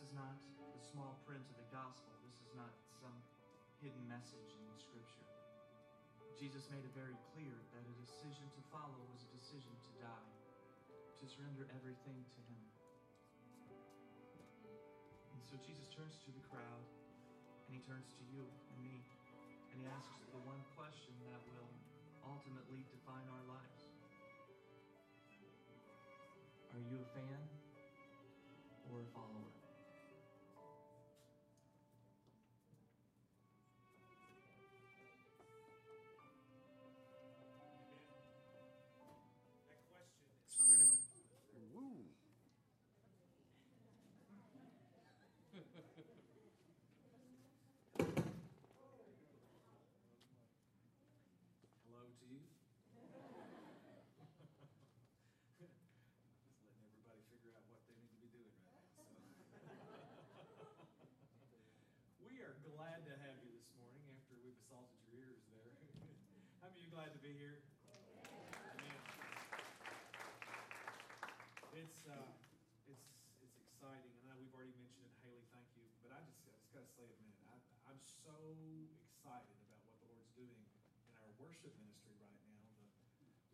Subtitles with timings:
[0.00, 0.32] This is not
[0.72, 2.08] the small print of the gospel.
[2.24, 2.72] This is not
[3.04, 3.12] some
[3.84, 5.28] hidden message in the Scripture.
[6.40, 10.32] Jesus made it very clear that a decision to follow was a decision to die,
[11.20, 12.64] to surrender everything to Him.
[15.36, 16.84] And so Jesus turns to the crowd,
[17.68, 21.68] and He turns to you and me, and He asks the one question that will
[22.24, 23.84] ultimately define our lives
[26.72, 27.44] Are you a fan
[28.88, 29.59] or a follower?
[66.90, 67.62] You glad to be here?
[67.86, 68.98] Amen.
[71.70, 72.34] It's uh,
[72.90, 73.06] it's
[73.46, 75.14] it's exciting, and I, we've already mentioned it.
[75.22, 75.86] Haley, thank you.
[76.02, 77.46] But I just, I just got to say a minute.
[77.46, 77.62] I,
[77.94, 78.34] I'm so
[79.06, 80.66] excited about what the Lord's doing
[81.06, 82.58] in our worship ministry right now.
[82.82, 82.90] The,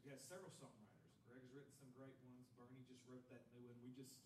[0.00, 1.12] we've got several songwriters.
[1.28, 2.48] Greg has written some great ones.
[2.56, 3.76] Bernie just wrote that new one.
[3.84, 4.16] We just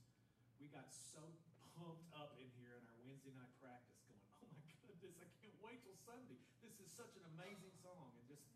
[0.62, 1.26] we got so
[1.74, 4.54] pumped up in here in our Wednesday night practice, going, "Oh
[4.86, 6.38] my goodness, I can't wait till Sunday!
[6.62, 8.46] This is such an amazing song!" And just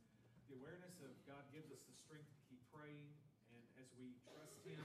[0.49, 3.09] the awareness of God gives us the strength to keep praying,
[3.53, 4.85] and as we trust Him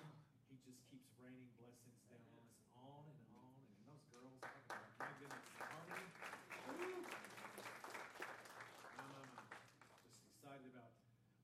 [0.49, 3.53] he just keeps raining blessings down on us, on and on.
[3.53, 6.09] And those girls, my goodness, harmony.
[8.97, 9.13] No.
[10.01, 10.89] Just excited about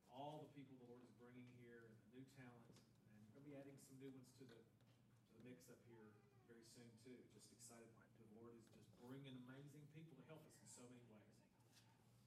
[0.09, 2.65] all the people the Lord is bringing here and the new talent.
[3.13, 6.09] And to be adding some new ones to the, to the mix up here
[6.49, 7.13] very soon, too.
[7.29, 7.93] Just excited.
[8.17, 11.29] The Lord is just bringing amazing people to help us in so many ways.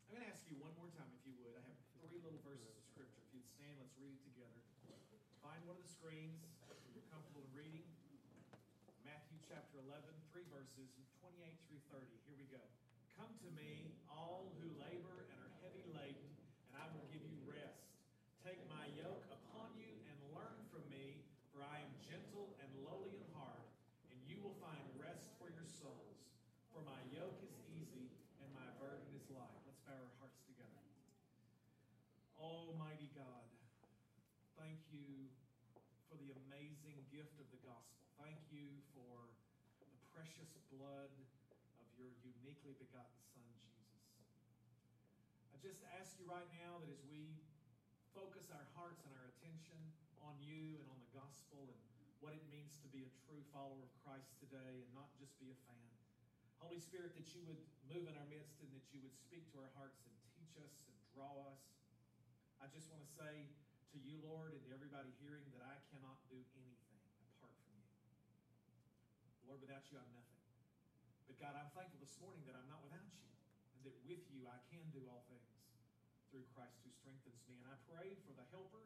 [0.06, 1.58] I'm going to ask you one more time, if you would.
[1.58, 2.86] I have three little verses of
[3.76, 4.64] Let's read it together.
[5.44, 6.40] Find one of the screens
[6.72, 7.84] if you're comfortable in reading.
[9.04, 10.88] Matthew chapter 11, three verses,
[11.20, 11.36] 28
[11.68, 12.08] through 30.
[12.24, 12.64] Here we go.
[13.20, 16.30] Come to me, all who labor and are heavy laden,
[16.72, 17.92] and I will give you rest.
[18.40, 21.20] Take my yoke upon you and learn from me,
[21.52, 23.68] for I am gentle and lowly in heart,
[24.08, 26.16] and you will find rest for your souls.
[26.72, 28.08] For my yoke is easy
[28.40, 29.60] and my burden is light.
[29.68, 30.84] Let's bow our hearts together.
[32.38, 33.50] Almighty God,
[34.54, 35.26] thank you
[36.06, 37.98] for the amazing gift of the gospel.
[38.22, 39.26] Thank you for
[39.90, 41.10] the precious blood
[41.82, 44.06] of your uniquely begotten Son, Jesus.
[45.50, 47.34] I just ask you right now that as we
[48.14, 49.82] focus our hearts and our attention
[50.22, 51.82] on you and on the gospel and
[52.22, 55.50] what it means to be a true follower of Christ today and not just be
[55.50, 55.88] a fan
[56.58, 59.62] Holy Spirit, that you would move in our midst and that you would speak to
[59.62, 61.62] our hearts and teach us and draw us.
[62.58, 63.46] I just want to say
[63.94, 67.00] to you, Lord, and to everybody hearing that I cannot do anything
[67.38, 67.86] apart from you.
[69.46, 70.27] Lord, without you, I'm nothing.
[71.38, 73.26] God, I'm thankful this morning that I'm not without you
[73.78, 75.54] and that with you I can do all things
[76.34, 77.62] through Christ who strengthens me.
[77.62, 78.82] And I pray for the helper,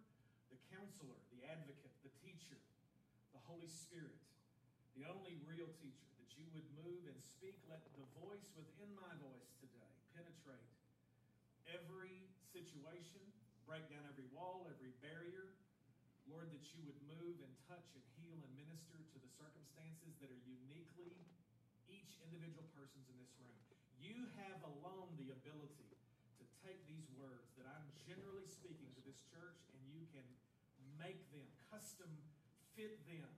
[0.52, 2.60] the counselor, the advocate, the teacher,
[3.32, 4.20] the Holy Spirit
[4.96, 7.56] the only real teacher, that you would move and speak.
[7.68, 10.69] Let the voice within my voice today penetrate
[11.72, 13.24] every situation,
[13.64, 15.48] break down every wall, every barrier.
[16.28, 20.28] Lord, that you would move and touch and heal and minister to the circumstances that
[20.28, 21.16] are uniquely
[21.92, 23.60] each individual person's in this room.
[24.00, 25.92] You have alone the ability
[26.41, 30.25] to take these words that I'm generally speaking to this church and you can
[30.97, 32.08] make them, custom
[32.72, 33.28] fit them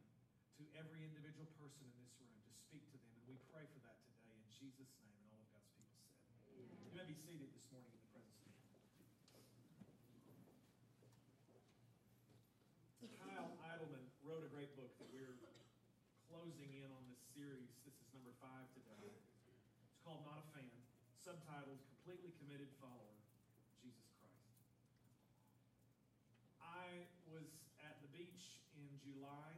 [0.56, 3.10] to every individual person in this room to speak to them.
[3.18, 5.18] And we pray for that today in Jesus' name.
[5.18, 6.14] And all of God's people said.
[6.54, 6.78] Amen.
[6.86, 8.78] You may be seated this morning in the presence of God.
[13.18, 15.34] Kyle Idleman wrote a great book that we're
[16.30, 17.73] closing in on this series.
[18.44, 19.08] Five today.
[19.08, 20.68] It's called Not a Fan,
[21.16, 23.16] subtitled Completely Committed Follower,
[23.80, 24.60] Jesus Christ.
[26.60, 27.48] I was
[27.80, 29.56] at the beach in July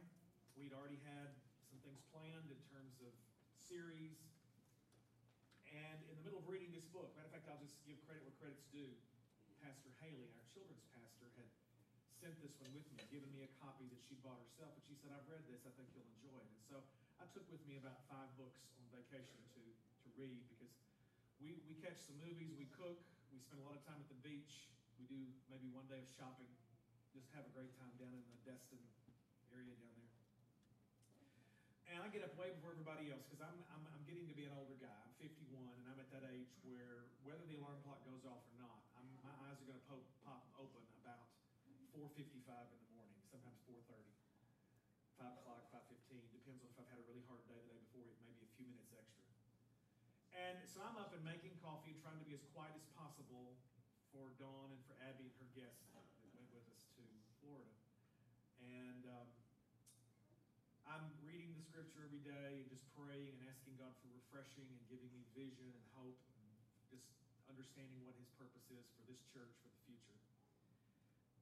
[0.55, 1.35] We'd already had
[1.67, 3.11] some things planned in terms of
[3.59, 4.23] series.
[5.69, 8.23] And in the middle of reading this book, matter of fact, I'll just give credit
[8.23, 8.95] where credit's due.
[9.59, 11.51] Pastor Haley, our children's pastor, had
[12.23, 14.95] sent this one with me, given me a copy that she bought herself, and she
[14.97, 16.49] said, I've read this, I think you'll enjoy it.
[16.49, 16.77] And so
[17.17, 20.73] I took with me about five books on vacation to, to read because
[21.41, 22.97] we, we catch some movies, we cook,
[23.33, 24.69] we spend a lot of time at the beach,
[25.01, 26.49] we do maybe one day of shopping,
[27.13, 28.81] just have a great time down in the Destin
[29.53, 30.13] area down there.
[31.93, 34.45] And I get up way before everybody else because I'm, I'm, I'm getting to be
[34.45, 34.93] an older guy.
[34.93, 38.57] I'm 51, and I'm at that age where whether the alarm clock goes off or
[38.61, 41.25] not, I'm, my eyes are going to pop, pop open about
[41.97, 42.29] 4.55
[42.69, 44.05] in the morning, sometimes 4.30,
[45.17, 45.96] 5 o'clock, 5.15.
[46.47, 48.47] Depends on if I've had a really hard day the day before, it may be
[48.47, 49.27] a few minutes extra.
[50.31, 53.59] And so I'm up and making coffee and trying to be as quiet as possible
[54.15, 56.07] for Dawn and for Abby and her guests that
[56.39, 57.03] went with us to
[57.43, 57.75] Florida.
[58.63, 59.27] And um,
[60.87, 64.79] I'm reading the scripture every day and just praying and asking God for refreshing and
[64.87, 66.47] giving me vision and hope and
[66.87, 67.11] just
[67.51, 70.15] understanding what His purpose is for this church for the future.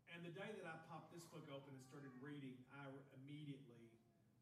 [0.09, 2.89] And the day that I popped this book open and started reading, I
[3.21, 3.84] immediately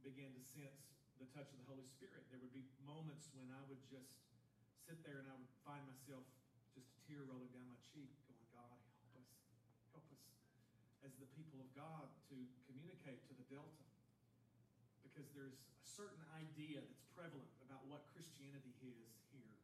[0.04, 0.84] began to sense
[1.18, 2.28] the touch of the Holy Spirit.
[2.28, 4.12] There would be moments when I would just
[4.84, 6.28] sit there and I would find myself
[6.76, 8.76] just a tear rolling down my cheek, going, God,
[9.16, 9.48] help us,
[9.96, 10.24] help us
[11.08, 13.88] as the people of God to communicate to the Delta
[15.08, 19.56] because there's a certain idea that's prevalent about what Christianity is here.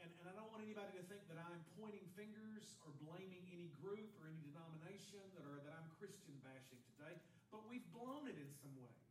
[0.00, 3.74] And, and I don't want anybody to think that I'm pointing fingers or blaming any
[3.82, 7.18] group or any denomination that, or that I'm Christian bashing today,
[7.52, 9.04] but we've blown it in some ways.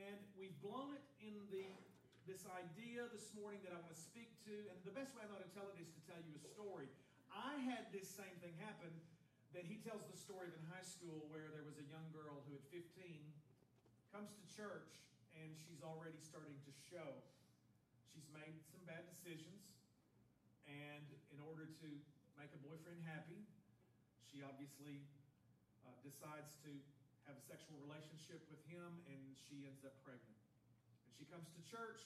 [0.00, 1.64] And we've blown it in the
[2.24, 5.28] this idea this morning that I want to speak to, and the best way I
[5.28, 6.88] know to tell it is to tell you a story.
[7.28, 8.88] I had this same thing happen
[9.52, 12.40] that he tells the story of in high school where there was a young girl
[12.48, 12.80] who at 15
[14.08, 15.04] comes to church
[15.36, 17.12] and she's already starting to show.
[18.14, 19.66] She's made some bad decisions,
[20.70, 21.04] and
[21.34, 21.88] in order to
[22.38, 23.42] make a boyfriend happy,
[24.30, 25.02] she obviously
[26.04, 26.72] decides to
[27.24, 30.36] have a sexual relationship with him, and she ends up pregnant.
[31.08, 32.04] And she comes to church,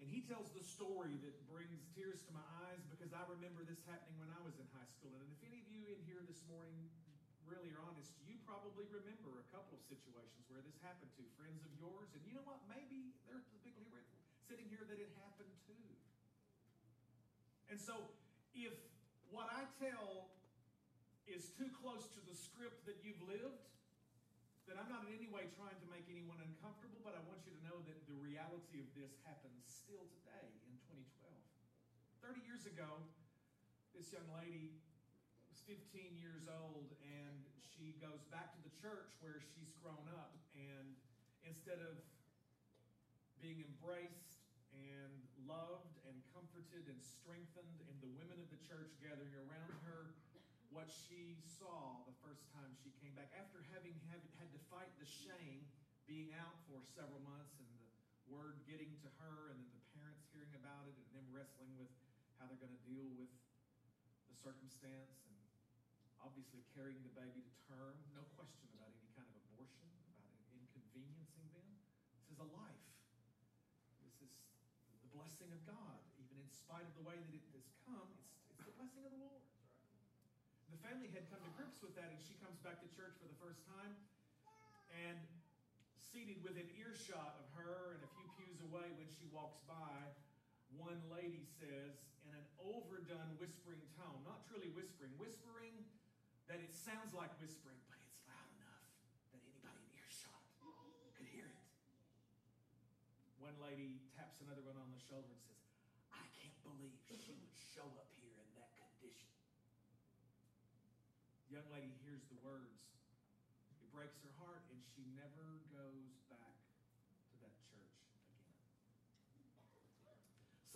[0.00, 3.84] and he tells the story that brings tears to my eyes because I remember this
[3.84, 5.12] happening when I was in high school.
[5.20, 6.88] And if any of you in here this morning
[7.44, 11.60] really are honest, you probably remember a couple of situations where this happened to friends
[11.68, 12.08] of yours.
[12.16, 12.64] And you know what?
[12.64, 14.00] Maybe there's people here
[14.48, 15.76] sitting here that it happened to.
[17.68, 18.08] And so
[18.56, 18.72] if
[19.28, 20.32] what I tell
[21.30, 23.70] is too close to the script that you've lived,
[24.66, 27.54] that I'm not in any way trying to make anyone uncomfortable, but I want you
[27.54, 31.30] to know that the reality of this happens still today in 2012.
[32.22, 33.02] 30 years ago,
[33.94, 34.74] this young lady
[35.50, 40.34] was 15 years old and she goes back to the church where she's grown up.
[40.58, 40.98] And
[41.46, 41.98] instead of
[43.38, 44.44] being embraced
[44.76, 45.14] and
[45.46, 50.12] loved and comforted and strengthened, and the women of the church gathering around her,
[50.70, 55.06] what she saw the first time she came back, after having had to fight the
[55.06, 55.66] shame
[56.06, 57.86] being out for several months and the
[58.30, 61.90] word getting to her, and then the parents hearing about it, and them wrestling with
[62.38, 63.30] how they're going to deal with
[64.30, 65.38] the circumstance, and
[66.22, 67.98] obviously carrying the baby to term.
[68.14, 71.70] No question about any kind of abortion, about inconveniencing them.
[72.14, 72.86] This is a life.
[74.06, 74.32] This is
[75.02, 78.06] the blessing of God, even in spite of the way that it has come.
[78.14, 79.39] It's, it's the blessing of the Lord
[80.70, 83.26] the family had come to grips with that, and she comes back to church for
[83.26, 83.94] the first time.
[84.90, 85.18] And
[86.10, 89.94] seated within earshot of her and a few pews away when she walks by,
[90.74, 91.94] one lady says
[92.26, 95.86] in an overdone whispering tone, not truly whispering, whispering
[96.50, 98.82] that it sounds like whispering, but it's loud enough
[99.30, 100.42] that anybody in earshot
[101.14, 101.62] could hear it.
[103.38, 105.62] One lady taps another one on the shoulder and says,
[106.10, 109.30] I can't believe she would show up here in that condition.
[111.46, 112.82] The young lady hears the words.
[113.78, 116.58] It breaks her heart, and she never goes back
[117.30, 117.94] to that church
[118.26, 118.54] again.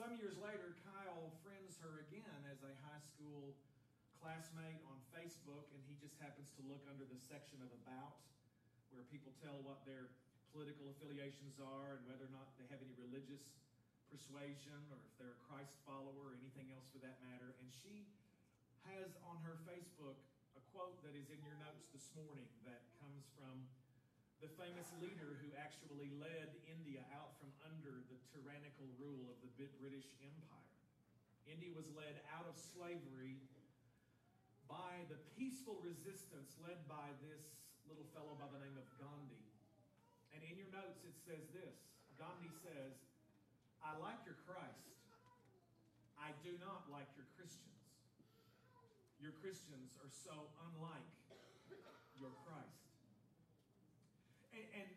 [0.05, 3.57] Some years later, Kyle friends her again as a high school
[4.21, 8.13] classmate on Facebook, and he just happens to look under the section of About,
[8.93, 10.13] where people tell what their
[10.53, 13.49] political affiliations are and whether or not they have any religious
[14.13, 17.57] persuasion or if they're a Christ follower or anything else for that matter.
[17.65, 18.05] And she
[18.85, 20.21] has on her Facebook
[20.53, 23.57] a quote that is in your notes this morning that comes from
[24.45, 29.49] the famous leader who actually led India out from under the tyrannical rule of the
[29.81, 30.77] British Empire.
[31.49, 33.41] India was led out of slavery
[34.69, 37.57] by the peaceful resistance led by this
[37.89, 39.49] little fellow by the name of Gandhi.
[40.37, 41.81] And in your notes it says this
[42.21, 43.01] Gandhi says,
[43.81, 44.93] I like your Christ.
[46.21, 47.81] I do not like your Christians.
[49.17, 51.09] Your Christians are so unlike
[52.21, 52.84] your Christ.
[54.55, 54.91] And, and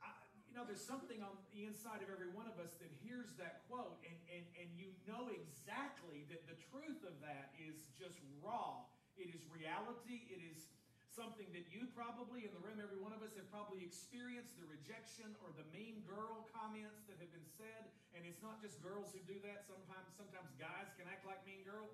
[0.00, 0.10] I,
[0.48, 3.68] you know, there's something on the inside of every one of us that hears that
[3.68, 8.88] quote, and, and, and you know exactly that the truth of that is just raw.
[9.20, 10.24] It is reality.
[10.32, 10.72] It is
[11.12, 14.64] something that you probably, in the room, every one of us have probably experienced the
[14.64, 17.92] rejection or the mean girl comments that have been said.
[18.16, 19.68] And it's not just girls who do that.
[19.68, 21.92] Sometimes, sometimes guys can act like mean girls.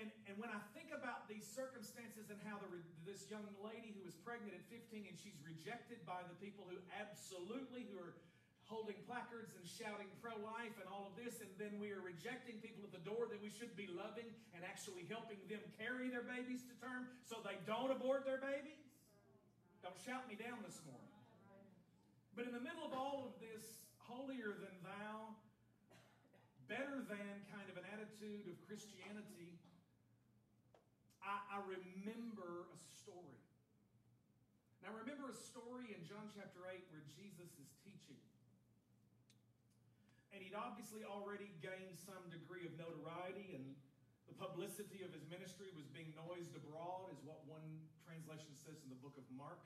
[0.00, 2.70] And, and when I think about these circumstances and how the,
[3.06, 6.78] this young lady who was pregnant at 15 and she's rejected by the people who
[6.98, 8.14] absolutely, who are
[8.66, 12.82] holding placards and shouting pro-life and all of this, and then we are rejecting people
[12.82, 16.64] at the door that we should be loving and actually helping them carry their babies
[16.64, 18.80] to term so they don't abort their babies?
[19.84, 21.12] Don't shout me down this morning.
[22.32, 25.36] But in the middle of all of this holier than thou,
[26.66, 29.60] better than kind of an attitude of Christianity,
[31.24, 33.40] I, I remember a story.
[34.84, 38.20] Now, remember a story in John chapter 8 where Jesus is teaching.
[40.36, 43.64] And he'd obviously already gained some degree of notoriety, and
[44.28, 47.64] the publicity of his ministry was being noised abroad, is what one
[48.04, 49.62] translation says in the book of Mark.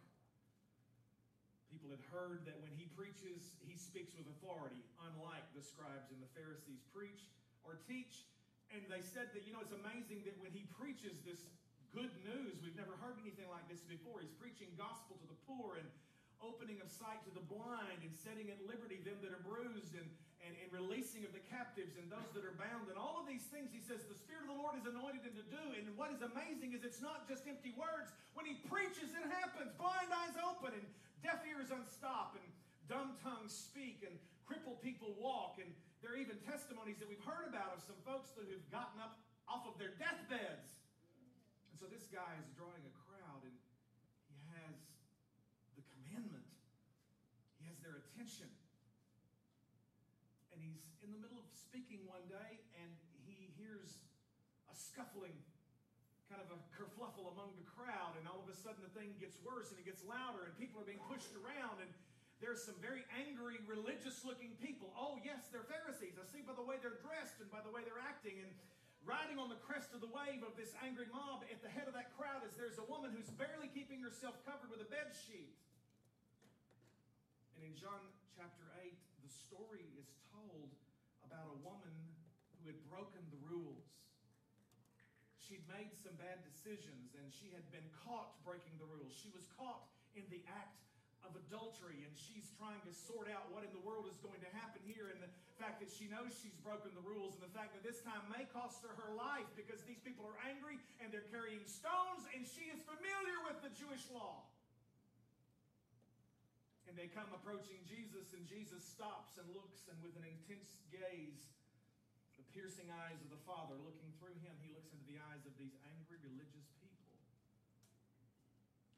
[1.73, 6.23] People had heard that when he preaches, he speaks with authority, unlike the scribes and
[6.23, 7.27] the Pharisees preach
[7.67, 8.25] or teach.
[8.75, 11.41] And they said that, you know, it's amazing that when he preaches this
[11.97, 14.21] good news, we've never heard anything like this before.
[14.21, 15.89] He's preaching gospel to the poor and
[16.39, 20.07] opening of sight to the blind and setting at liberty them that are bruised and,
[20.45, 22.87] and, and releasing of the captives and those that are bound.
[22.93, 25.35] And all of these things, he says, the Spirit of the Lord is anointed him
[25.35, 25.65] to do.
[25.75, 28.15] And what is amazing is it's not just empty words.
[28.39, 29.75] When he preaches, it happens.
[29.75, 30.87] Blind eyes open and
[31.25, 32.47] deaf ears unstop and
[32.87, 34.15] dumb tongues speak and
[34.47, 35.69] crippled people walk and
[36.03, 39.19] there are even testimonies that we've heard about of some folks that have gotten up
[39.51, 40.79] off of their deathbeds.
[41.71, 43.55] And so this guy is drawing a crowd and
[44.31, 44.79] he has
[45.75, 46.47] the commandment,
[47.59, 48.47] he has their attention.
[50.55, 52.95] And he's in the middle of speaking one day and
[53.27, 54.07] he hears
[54.71, 55.35] a scuffling,
[56.31, 58.15] kind of a kerfluffle among the crowd.
[58.23, 60.79] And all of a sudden the thing gets worse and it gets louder and people
[60.79, 61.83] are being pushed around.
[61.83, 61.91] And
[62.39, 64.95] there's some very angry, religious looking people.
[64.95, 66.15] Oh, yes, they're Pharisees.
[66.15, 68.39] I see by the way they're dressed and by the way they're acting.
[68.39, 68.51] And
[69.03, 71.99] riding on the crest of the wave of this angry mob, at the head of
[71.99, 75.51] that crowd is there's a woman who's barely keeping herself covered with a bed sheet.
[77.59, 78.07] And in John
[78.39, 78.95] chapter 8,
[79.27, 80.71] the story is told
[81.27, 81.95] about a woman
[82.55, 83.91] who had broken the rules.
[85.43, 89.11] She'd made some bad decisions and she had been caught breaking the rules.
[89.11, 90.88] She was caught in the act
[91.29, 94.51] of adultery and she's trying to sort out what in the world is going to
[94.57, 95.31] happen here and the
[95.61, 98.49] fact that she knows she's broken the rules and the fact that this time may
[98.51, 102.73] cost her her life because these people are angry and they're carrying stones and she
[102.73, 104.49] is familiar with the Jewish law.
[106.89, 111.49] And they come approaching Jesus and Jesus stops and looks and with an intense gaze
[112.39, 115.51] the piercing eyes of the Father looking through him, he looks into the eyes of
[115.59, 117.19] these angry religious people.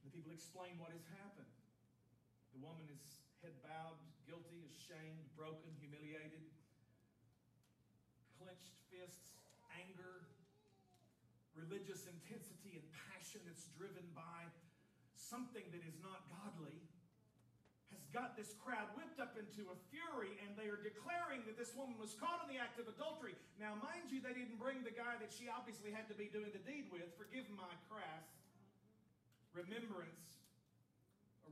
[0.04, 1.59] The people explain what has happened.
[2.54, 3.02] The woman is
[3.42, 6.44] head bowed, guilty, ashamed, broken, humiliated,
[8.36, 9.38] clenched fists,
[9.76, 10.26] anger,
[11.54, 14.48] religious intensity and passion that's driven by
[15.14, 16.80] something that is not godly
[17.90, 21.74] has got this crowd whipped up into a fury and they are declaring that this
[21.74, 23.34] woman was caught in the act of adultery.
[23.58, 26.54] Now, mind you, they didn't bring the guy that she obviously had to be doing
[26.54, 27.10] the deed with.
[27.18, 28.26] Forgive my crass
[29.50, 30.39] remembrance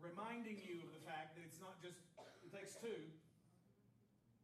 [0.00, 1.98] reminding you of the fact that it's not just,
[2.42, 3.02] it takes two.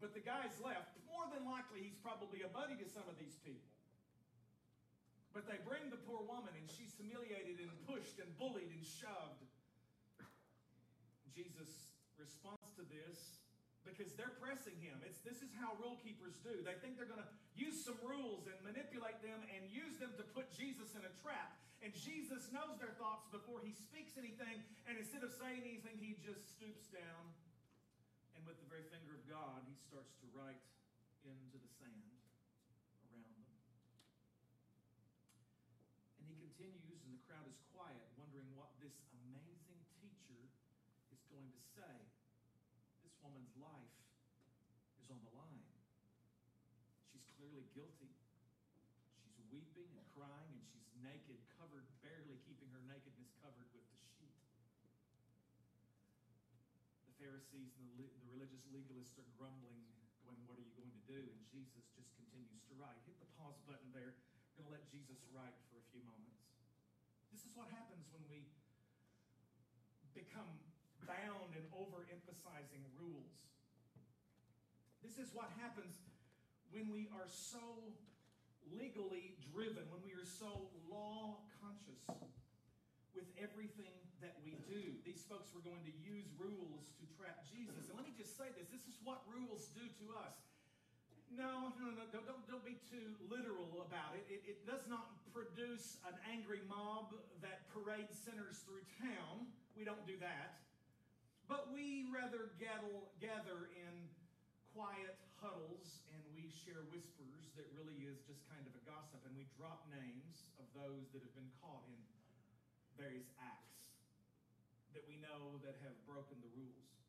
[0.03, 0.99] But the guy's left.
[1.09, 3.71] More than likely, he's probably a buddy to some of these people.
[5.33, 9.43] But they bring the poor woman, and she's humiliated and pushed and bullied and shoved.
[11.35, 13.43] Jesus responds to this
[13.83, 15.03] because they're pressing him.
[15.03, 16.63] It's, this is how rule keepers do.
[16.63, 20.25] They think they're going to use some rules and manipulate them and use them to
[20.33, 21.64] put Jesus in a trap.
[21.85, 24.65] And Jesus knows their thoughts before he speaks anything.
[24.89, 27.29] And instead of saying anything, he just stoops down.
[28.33, 30.65] And with the very finger of God, he starts to write
[31.29, 32.09] into the sand
[33.13, 33.61] around them.
[36.21, 38.97] And he continues, and the crowd is quiet, wondering what this
[39.29, 40.41] amazing teacher
[41.13, 41.97] is going to say.
[43.05, 43.97] This woman's life
[45.05, 45.69] is on the line.
[47.13, 48.09] She's clearly guilty.
[49.21, 50.54] She's weeping and crying,
[51.05, 54.41] naked, covered, barely keeping her nakedness covered with the sheet.
[57.13, 59.85] The Pharisees and the, the religious legalists are grumbling,
[60.25, 61.21] going, What are you going to do?
[61.21, 62.97] And Jesus just continues to write.
[63.05, 64.17] Hit the pause button there.
[64.57, 66.41] We're going to let Jesus write for a few moments.
[67.29, 68.49] This is what happens when we
[70.17, 70.49] become
[71.05, 73.35] bound and overemphasizing rules.
[75.05, 76.01] This is what happens
[76.73, 77.93] when we are so
[78.73, 82.01] legally driven, when we are so law conscious
[83.13, 83.95] with everything
[84.25, 84.97] that we do.
[85.05, 87.93] These folks were going to use rules to trap Jesus.
[87.93, 90.35] And let me just say this this is what rules do to us.
[91.35, 94.23] No, no, no, don't, don't, don't be too literal about it.
[94.31, 94.45] it.
[94.47, 97.11] It does not produce an angry mob
[97.43, 99.51] that parades sinners through town.
[99.75, 100.63] We don't do that.
[101.51, 103.95] But we rather gather, gather in
[104.73, 106.04] quiet huddles
[106.45, 109.17] we share whispers that really is just kind of a gossip.
[109.25, 111.97] And we drop names of those that have been caught in
[113.01, 113.81] various acts
[114.93, 117.01] that we know that have broken the rules.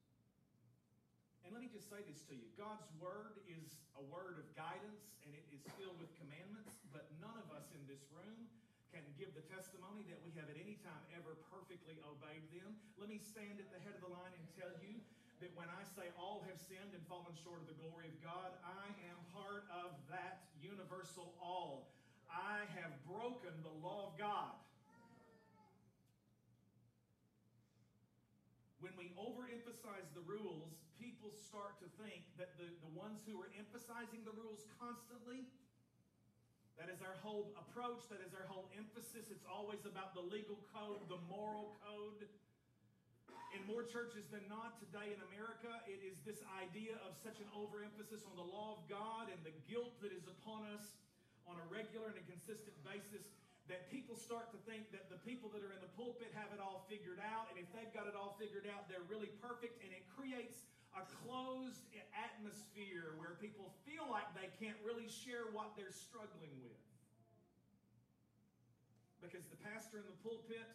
[1.44, 5.20] And let me just say this to you God's word is a word of guidance
[5.28, 8.48] and it is filled with commandments, but none of us in this room
[8.96, 12.72] can give the testimony that we have at any time ever perfectly obeyed them.
[12.96, 15.04] Let me stand at the head of the line and tell you
[15.44, 18.56] that when I say all have sinned and fallen short of the glory of God,
[18.64, 21.92] I am part of that universal all.
[22.32, 24.56] I have broken the law of God.
[28.80, 33.52] When we overemphasize the rules, people start to think that the, the ones who are
[33.60, 35.48] emphasizing the rules constantly,
[36.80, 39.32] that is our whole approach, that is our whole emphasis.
[39.32, 42.28] It's always about the legal code, the moral code.
[43.54, 47.50] In more churches than not today in America, it is this idea of such an
[47.54, 50.98] overemphasis on the law of God and the guilt that is upon us
[51.46, 53.26] on a regular and a consistent basis
[53.66, 56.62] that people start to think that the people that are in the pulpit have it
[56.62, 59.90] all figured out, and if they've got it all figured out, they're really perfect, and
[59.90, 61.82] it creates a closed
[62.14, 66.78] atmosphere where people feel like they can't really share what they're struggling with.
[69.20, 70.70] Because the pastor in the pulpit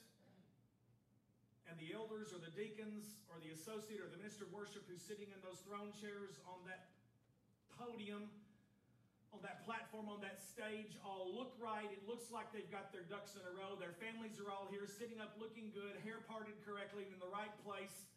[1.71, 5.01] and the elders or the deacons or the associate or the minister of worship who's
[5.01, 6.91] sitting in those throne chairs on that
[7.79, 8.27] podium
[9.31, 11.87] on that platform, on that stage, all look right.
[11.87, 13.79] It looks like they've got their ducks in a row.
[13.79, 17.55] Their families are all here, sitting up looking good, hair parted correctly in the right
[17.63, 18.11] place.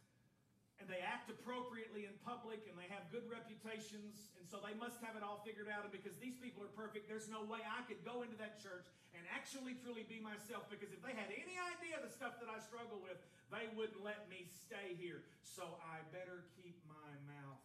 [0.84, 4.36] And they act appropriately in public and they have good reputations.
[4.36, 5.88] And so they must have it all figured out.
[5.88, 8.84] And because these people are perfect, there's no way I could go into that church
[9.16, 10.68] and actually truly be myself.
[10.68, 13.16] Because if they had any idea the stuff that I struggle with,
[13.48, 15.24] they wouldn't let me stay here.
[15.48, 17.64] So I better keep my mouth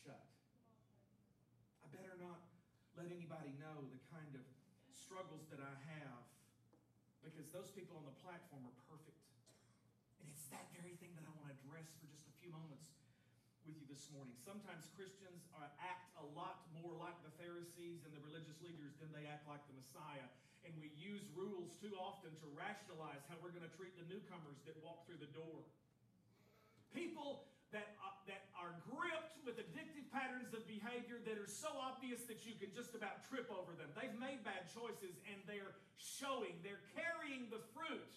[0.00, 0.24] shut.
[1.84, 2.40] I better not
[2.96, 4.44] let anybody know the kind of
[4.88, 6.24] struggles that I have
[7.20, 9.15] because those people on the platform are perfect.
[10.54, 12.94] That very thing that I want to address for just a few moments
[13.66, 14.38] with you this morning.
[14.38, 19.10] Sometimes Christians are, act a lot more like the Pharisees and the religious leaders than
[19.10, 20.30] they act like the Messiah.
[20.62, 24.58] And we use rules too often to rationalize how we're going to treat the newcomers
[24.70, 25.66] that walk through the door.
[26.94, 32.22] People that, uh, that are gripped with addictive patterns of behavior that are so obvious
[32.30, 33.90] that you can just about trip over them.
[33.98, 38.14] They've made bad choices and they're showing, they're carrying the fruit,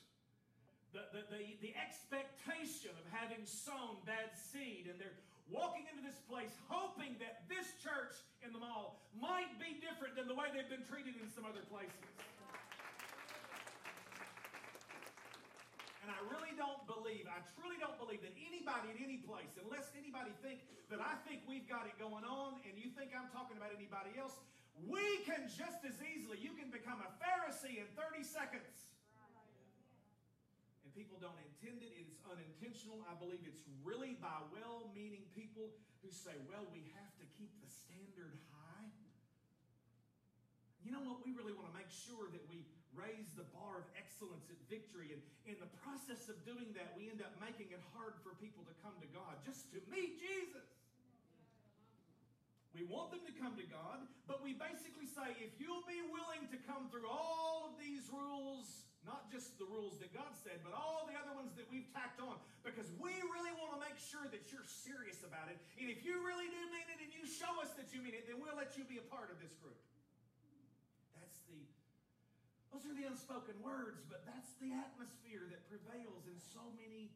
[0.94, 5.18] the, the, the, the expectation of having sown bad seed, and they're
[5.50, 10.30] walking into this place hoping that this church in the mall might be different than
[10.30, 11.94] the way they've been treated in some other places.
[16.06, 19.94] And I really don't believe, I truly don't believe that anybody at any place, unless
[19.94, 23.62] anybody think that I think we've got it going on and you think I'm talking
[23.62, 24.34] about anybody else,
[24.90, 28.89] we can just as easily, you can become a Pharisee in 30 seconds.
[31.00, 33.00] People don't intend it, it's unintentional.
[33.08, 35.72] I believe it's really by well meaning people
[36.04, 38.92] who say, well, we have to keep the standard high.
[40.84, 41.24] You know what?
[41.24, 45.16] We really want to make sure that we raise the bar of excellence at victory.
[45.16, 48.68] And in the process of doing that, we end up making it hard for people
[48.68, 50.68] to come to God just to meet Jesus.
[52.76, 56.44] We want them to come to God, but we basically say, if you'll be willing
[56.52, 60.78] to come through all of these rules, not just the rules that God said, but
[60.78, 64.30] all the other ones that we've tacked on, because we really want to make sure
[64.30, 65.58] that you're serious about it.
[65.82, 68.30] And if you really do mean it and you show us that you mean it,
[68.30, 69.82] then we'll let you be a part of this group.
[71.18, 71.58] That's the
[72.70, 77.10] Those are the unspoken words, but that's the atmosphere that prevails in so many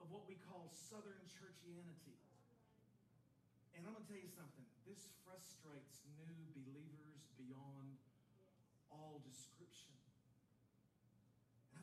[0.00, 2.16] of what we call Southern churchianity.
[3.76, 4.64] And I'm going to tell you something.
[4.88, 8.00] This frustrates new believers beyond
[8.88, 9.55] all description.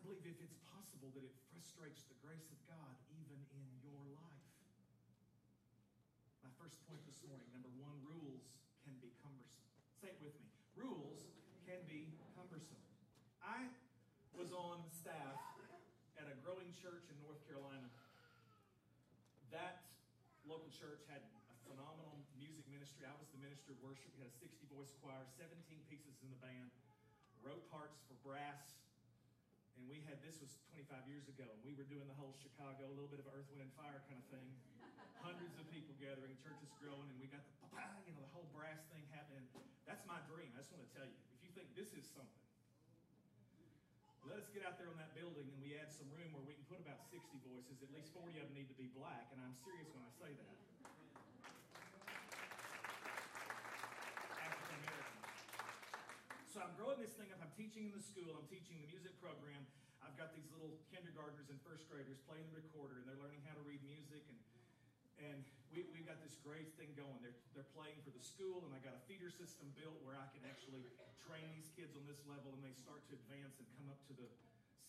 [0.03, 4.47] Believe if it's possible that it frustrates the grace of God even in your life.
[6.43, 8.43] My first point this morning, number one, rules
[8.83, 9.63] can be cumbersome.
[9.97, 10.51] Say it with me.
[10.75, 11.31] Rules
[11.63, 12.83] can be cumbersome.
[13.39, 13.71] I
[14.35, 15.39] was on staff
[16.19, 17.87] at a growing church in North Carolina.
[19.55, 19.87] That
[20.43, 23.07] local church had a phenomenal music ministry ministry.
[23.07, 24.11] I was the minister of worship.
[24.19, 25.55] We had a 60 voice choir, 17
[25.87, 26.67] pieces in the band,
[27.39, 28.82] wrote parts for brass.
[29.77, 31.45] And we had, this was 25 years ago.
[31.49, 34.01] And we were doing the whole Chicago, a little bit of Earth, Wind, and Fire
[34.05, 34.49] kind of thing.
[35.19, 37.53] Hundreds of people gathering, churches growing, and we got the,
[38.05, 39.47] you know, the whole brass thing happening.
[39.87, 40.51] That's my dream.
[40.55, 41.15] I just want to tell you.
[41.39, 42.43] If you think this is something,
[44.23, 46.55] let us get out there on that building and we add some room where we
[46.55, 47.83] can put about 60 voices.
[47.83, 50.31] At least 40 of them need to be black, and I'm serious when I say
[50.31, 50.55] that.
[54.39, 55.19] African American.
[56.55, 57.39] So I'm growing this thing up.
[57.39, 58.35] I'm teaching in the school.
[58.35, 59.63] I'm teaching the music program.
[60.03, 63.55] I've got these little kindergartners and first graders playing the recorder, and they're learning how
[63.55, 64.19] to read music.
[64.27, 64.35] And
[65.23, 65.39] and
[65.71, 67.15] we, we've got this great thing going.
[67.23, 70.27] They're, they're playing for the school, and I got a feeder system built where I
[70.35, 70.83] can actually
[71.23, 74.13] train these kids on this level, and they start to advance and come up to
[74.19, 74.27] the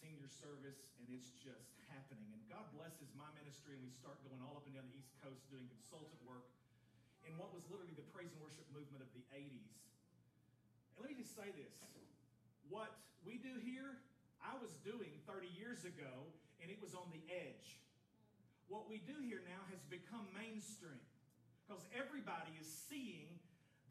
[0.02, 2.26] senior service, and it's just happening.
[2.34, 5.14] And God blesses my ministry, and we start going all up and down the East
[5.22, 6.50] Coast doing consultant work
[7.22, 9.93] in what was literally the praise and worship movement of the 80s.
[10.98, 11.74] Let me just say this
[12.68, 12.90] what
[13.26, 14.00] we do here,
[14.40, 16.28] I was doing 30 years ago,
[16.60, 17.80] and it was on the edge.
[18.68, 21.00] What we do here now has become mainstream
[21.64, 23.40] because everybody is seeing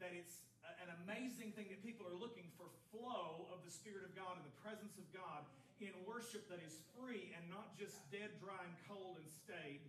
[0.02, 0.42] that it's
[0.82, 4.46] an amazing thing that people are looking for flow of the Spirit of God and
[4.46, 5.46] the presence of God
[5.82, 9.82] in worship that is free and not just dead, dry, and cold and staid.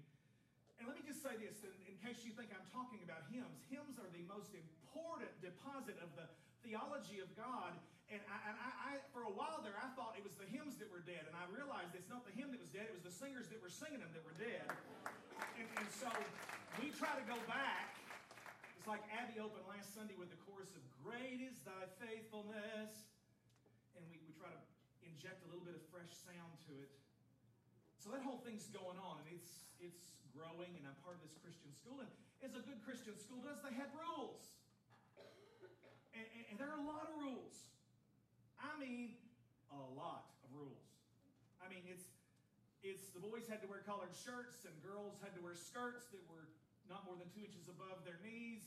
[0.77, 3.63] And let me just say this in, in case you think I'm talking about hymns.
[3.71, 6.27] Hymns are the most important deposit of the
[6.65, 10.21] theology of God and, I, and I, I, for a while there, I thought it
[10.21, 11.25] was the hymns that were dead.
[11.25, 13.57] And I realized it's not the hymn that was dead, it was the singers that
[13.57, 14.65] were singing them that were dead.
[15.57, 16.09] And, and so
[16.77, 17.97] we try to go back.
[18.77, 22.93] It's like Abby opened last Sunday with the chorus of Great is thy faithfulness.
[23.97, 24.61] And we, we try to
[25.01, 26.93] inject a little bit of fresh sound to it.
[27.97, 31.33] So that whole thing's going on, and it's, it's growing, and I'm part of this
[31.41, 32.05] Christian school.
[32.05, 32.11] And
[32.45, 34.54] as a good Christian school does, they have rules.
[36.55, 37.67] And, there are a lot of rules.
[38.55, 39.19] I mean,
[39.75, 40.87] a lot of rules.
[41.59, 42.07] I mean, it's
[42.79, 46.23] it's the boys had to wear collared shirts and girls had to wear skirts that
[46.31, 46.47] were
[46.87, 48.63] not more than two inches above their knees.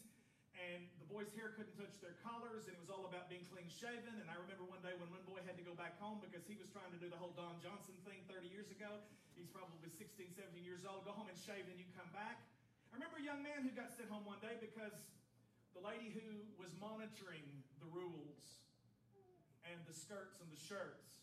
[0.59, 3.71] And the boys' hair couldn't touch their collars, and it was all about being clean
[3.71, 4.11] shaven.
[4.19, 6.59] And I remember one day when one boy had to go back home because he
[6.59, 9.01] was trying to do the whole Don Johnson thing 30 years ago.
[9.39, 11.07] He's probably 16, 17 years old.
[11.07, 12.43] Go home and shave, and you come back.
[12.91, 14.99] I remember a young man who got sent home one day because
[15.79, 17.47] the lady who was monitoring
[17.79, 18.67] the rules
[19.63, 21.23] and the skirts and the shirts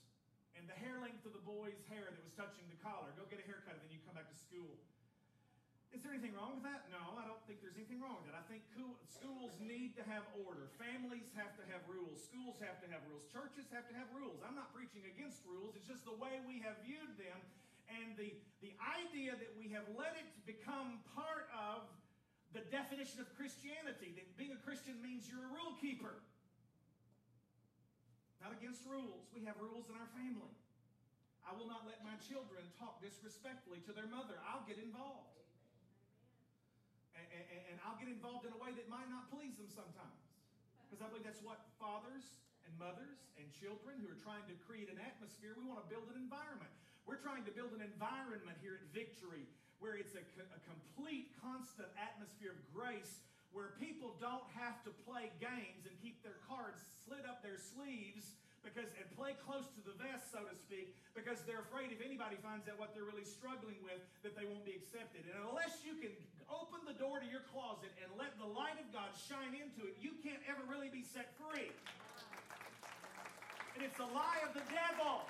[0.56, 3.12] and the hair length of the boy's hair that was touching the collar.
[3.20, 4.80] Go get a haircut, and then you come back to school.
[5.92, 6.88] Is there anything wrong with that?
[6.88, 8.40] No, I don't think there's anything wrong with that.
[8.40, 8.64] I think
[9.12, 10.72] schools need to have order.
[10.80, 12.24] Families have to have rules.
[12.24, 13.28] Schools have to have rules.
[13.28, 14.40] Churches have to have rules.
[14.44, 15.76] I'm not preaching against rules.
[15.76, 17.40] It's just the way we have viewed them
[17.88, 21.88] and the, the idea that we have let it become part of
[22.56, 24.16] the definition of Christianity.
[24.16, 26.24] That being a Christian means you're a rule keeper.
[28.40, 29.28] Not against rules.
[29.36, 30.56] We have rules in our family.
[31.44, 34.40] I will not let my children talk disrespectfully to their mother.
[34.48, 35.36] I'll get involved.
[37.20, 40.24] And, and, and I'll get involved in a way that might not please them sometimes.
[40.88, 42.24] Because I believe that's what fathers
[42.64, 46.08] and mothers and children who are trying to create an atmosphere, we want to build
[46.08, 46.72] an environment.
[47.04, 49.46] We're trying to build an environment here at Victory
[49.80, 53.24] where it's a, a complete, constant atmosphere of grace
[53.56, 58.36] where people don't have to play games and keep their cards slid up their sleeves
[58.66, 62.34] because and play close to the vest, so to speak, because they're afraid if anybody
[62.42, 65.22] finds out what they're really struggling with, that they won't be accepted.
[65.30, 66.10] And unless you can
[66.50, 70.02] open the door to your closet and let the light of God shine into it,
[70.02, 71.70] you can't ever really be set free.
[73.78, 75.30] And it's a lie of the devil.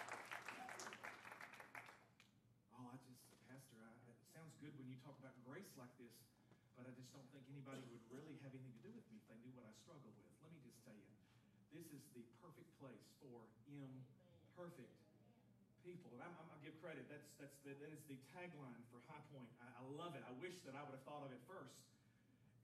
[2.79, 3.19] Oh, I just,
[3.51, 6.15] Pastor, I, it sounds good when you talk about grace like this,
[6.75, 9.25] but I just don't think anybody would really have anything to do with me if
[9.31, 10.27] they knew what I struggle with.
[10.43, 11.07] Let me just tell you,
[11.71, 14.95] this is the perfect place for imperfect
[15.83, 16.11] people.
[16.15, 17.07] And I'm, I'm, I'll give credit.
[17.07, 19.49] That's, that's the, that is the tagline for High Point.
[19.63, 20.23] I, I love it.
[20.27, 21.79] I wish that I would have thought of it first.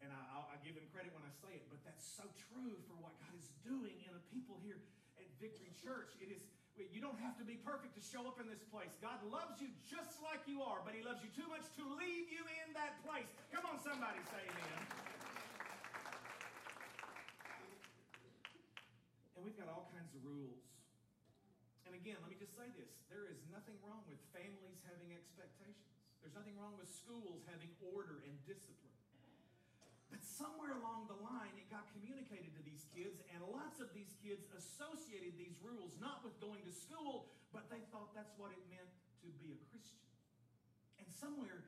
[0.02, 2.98] And I, I give him credit when I say it, but that's so true for
[2.98, 4.82] what God is doing in the people here
[5.22, 6.18] at Victory Church.
[6.18, 6.42] It is
[6.90, 8.98] you don't have to be perfect to show up in this place.
[8.98, 12.34] God loves you just like you are, but He loves you too much to leave
[12.34, 13.30] you in that place.
[13.54, 14.82] Come on, somebody say amen.
[19.38, 20.62] And we've got all kinds of rules.
[21.86, 25.78] And again, let me just say this there is nothing wrong with families having expectations,
[26.22, 28.91] there's nothing wrong with schools having order and discipline.
[30.42, 34.42] Somewhere along the line, it got communicated to these kids, and lots of these kids
[34.58, 38.90] associated these rules not with going to school, but they thought that's what it meant
[39.22, 40.02] to be a Christian.
[40.98, 41.62] And somewhere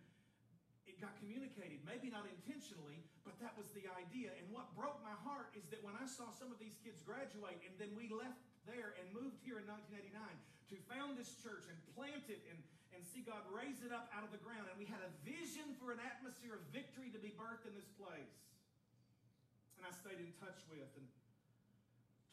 [0.89, 4.33] it got communicated, maybe not intentionally, but that was the idea.
[4.41, 7.62] And what broke my heart is that when I saw some of these kids graduate
[7.62, 11.77] and then we left there and moved here in 1989 to found this church and
[11.93, 12.57] plant it and,
[12.97, 14.65] and see God raise it up out of the ground.
[14.65, 17.89] And we had a vision for an atmosphere of victory to be birthed in this
[17.95, 18.33] place.
[19.84, 21.04] And I stayed in touch with and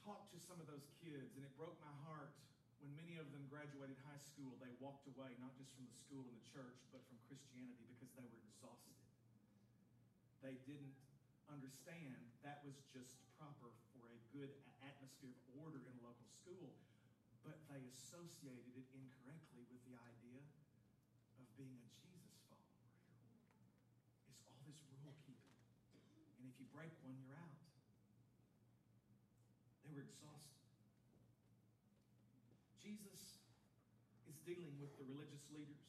[0.07, 2.31] talked to some of those kids, and it broke my heart
[2.79, 4.55] when many of them graduated high school.
[4.63, 8.15] They walked away not just from the school and the church, but from Christianity because
[8.15, 8.95] they were exhausted.
[10.47, 10.95] They didn't
[11.51, 14.55] understand that was just proper for a good
[14.87, 16.71] atmosphere of order in a local school,
[17.43, 20.47] but they associated it incorrectly with the idea
[21.35, 22.87] of being a Jesus follower.
[24.31, 25.50] It's all this rule keeping.
[26.51, 27.63] If you break one, you're out.
[29.87, 30.67] They were exhausted.
[32.83, 33.39] Jesus
[34.27, 35.87] is dealing with the religious leaders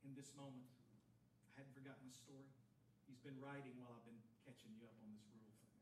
[0.00, 0.64] in this moment.
[1.52, 2.48] I hadn't forgotten the story.
[3.04, 5.76] He's been writing while I've been catching you up on this rule thing.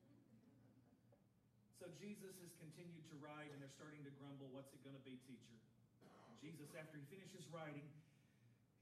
[1.79, 5.07] So Jesus has continued to write, and they're starting to grumble, What's it going to
[5.07, 5.55] be, teacher?
[6.03, 7.87] And Jesus, after he finishes writing,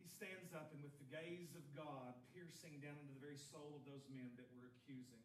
[0.03, 3.79] he stands up and with the gaze of God piercing down into the very soul
[3.79, 5.23] of those men that were accusing,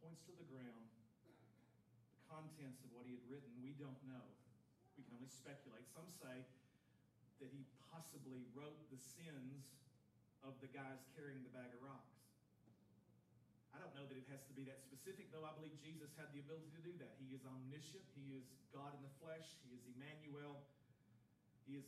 [0.00, 0.88] points to the ground.
[1.20, 1.36] The
[2.32, 4.24] contents of what he had written, we don't know.
[4.96, 5.84] We can only speculate.
[5.92, 6.40] Some say
[7.44, 9.68] that he possibly wrote the sins
[10.40, 12.16] of the guys carrying the bag of rocks.
[13.76, 16.32] I don't know that it has to be that specific, though I believe Jesus had
[16.32, 17.12] the ability to do that.
[17.20, 20.64] He is omniscient, He is God in the flesh, He is Emmanuel,
[21.68, 21.84] He is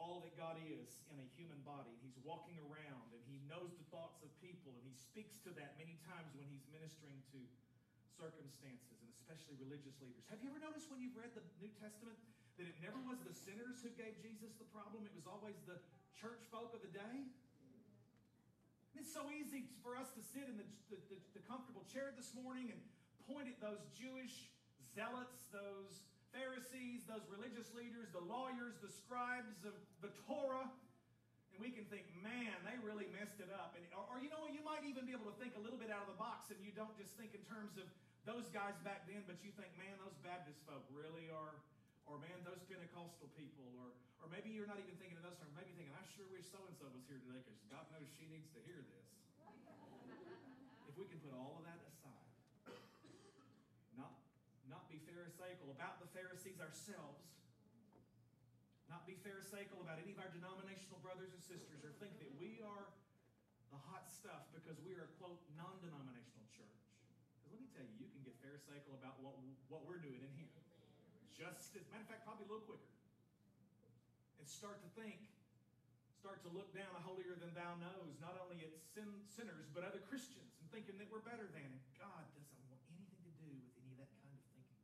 [0.00, 1.92] all that God is in a human body.
[2.00, 5.76] He's walking around and He knows the thoughts of people, and He speaks to that
[5.76, 7.38] many times when He's ministering to
[8.16, 10.24] circumstances and especially religious leaders.
[10.32, 12.16] Have you ever noticed when you've read the New Testament
[12.56, 15.76] that it never was the sinners who gave Jesus the problem, it was always the
[16.16, 17.28] church folk of the day?
[18.96, 22.36] It's so easy for us to sit in the, the, the, the comfortable chair this
[22.36, 22.80] morning and
[23.24, 24.50] point at those Jewish
[24.92, 30.70] zealots, those Pharisees, those religious leaders, the lawyers, the scribes of the Torah,
[31.54, 33.76] and we can think, man, they really messed it up.
[33.76, 35.92] And, or, or, you know, you might even be able to think a little bit
[35.92, 37.84] out of the box and you don't just think in terms of
[38.24, 41.56] those guys back then, but you think, man, those Baptist folk really are,
[42.08, 43.92] or man, those Pentecostal people, or,
[44.24, 45.52] or maybe you're not even thinking of those terms.
[45.52, 48.24] Maybe thinking, I sure wish so and so was here today because God knows she
[48.32, 49.08] needs to hear this.
[50.88, 51.99] if we can put all of that aside,
[54.70, 57.26] not be Pharisaical about the Pharisees ourselves,
[58.86, 62.62] not be Pharisaical about any of our denominational brothers and sisters, or think that we
[62.62, 62.86] are
[63.74, 66.82] the hot stuff because we are a quote non denominational church.
[67.42, 69.34] Because let me tell you, you can get Pharisaical about what,
[69.66, 70.54] what we're doing in here.
[71.34, 72.90] Just as, matter of fact, probably a little quicker
[74.40, 75.20] and start to think,
[76.16, 79.84] start to look down a holier than thou nose, not only at sin, sinners, but
[79.84, 81.68] other Christians, and thinking that we're better than.
[82.00, 84.80] God doesn't want anything to do with any of that kind of thinking.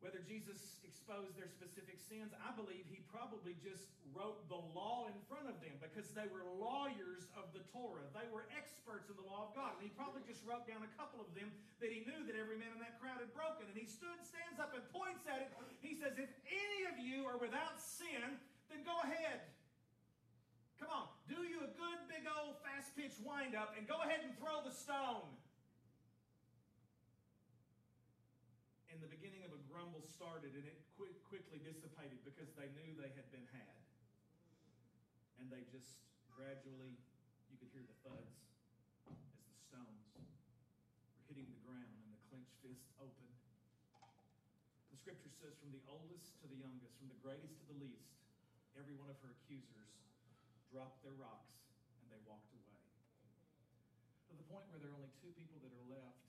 [0.00, 5.16] Whether Jesus exposed their specific sins, I believe he probably just wrote the law in
[5.28, 8.08] front of them because they were lawyers of the Torah.
[8.16, 9.76] They were experts in the law of God.
[9.76, 11.52] And he probably just wrote down a couple of them
[11.84, 13.68] that he knew that every man in that crowd had broken.
[13.68, 15.52] And he stood, stands up, and points at it.
[15.84, 18.40] He says, If any of you are without sin,
[18.72, 19.44] then go ahead.
[20.80, 24.24] Come on, do you a good big old fast pitch wind up and go ahead
[24.24, 25.28] and throw the stone.
[29.80, 33.80] Grumble started and it quick, quickly dissipated because they knew they had been had.
[35.40, 36.04] And they just
[36.36, 37.00] gradually,
[37.48, 38.44] you could hear the thuds
[39.08, 40.28] as the stones were
[41.32, 43.40] hitting the ground and the clenched fist opened.
[44.92, 48.20] The scripture says, from the oldest to the youngest, from the greatest to the least,
[48.76, 49.96] every one of her accusers
[50.68, 51.56] dropped their rocks
[52.04, 52.84] and they walked away.
[54.28, 56.19] To the point where there are only two people that are left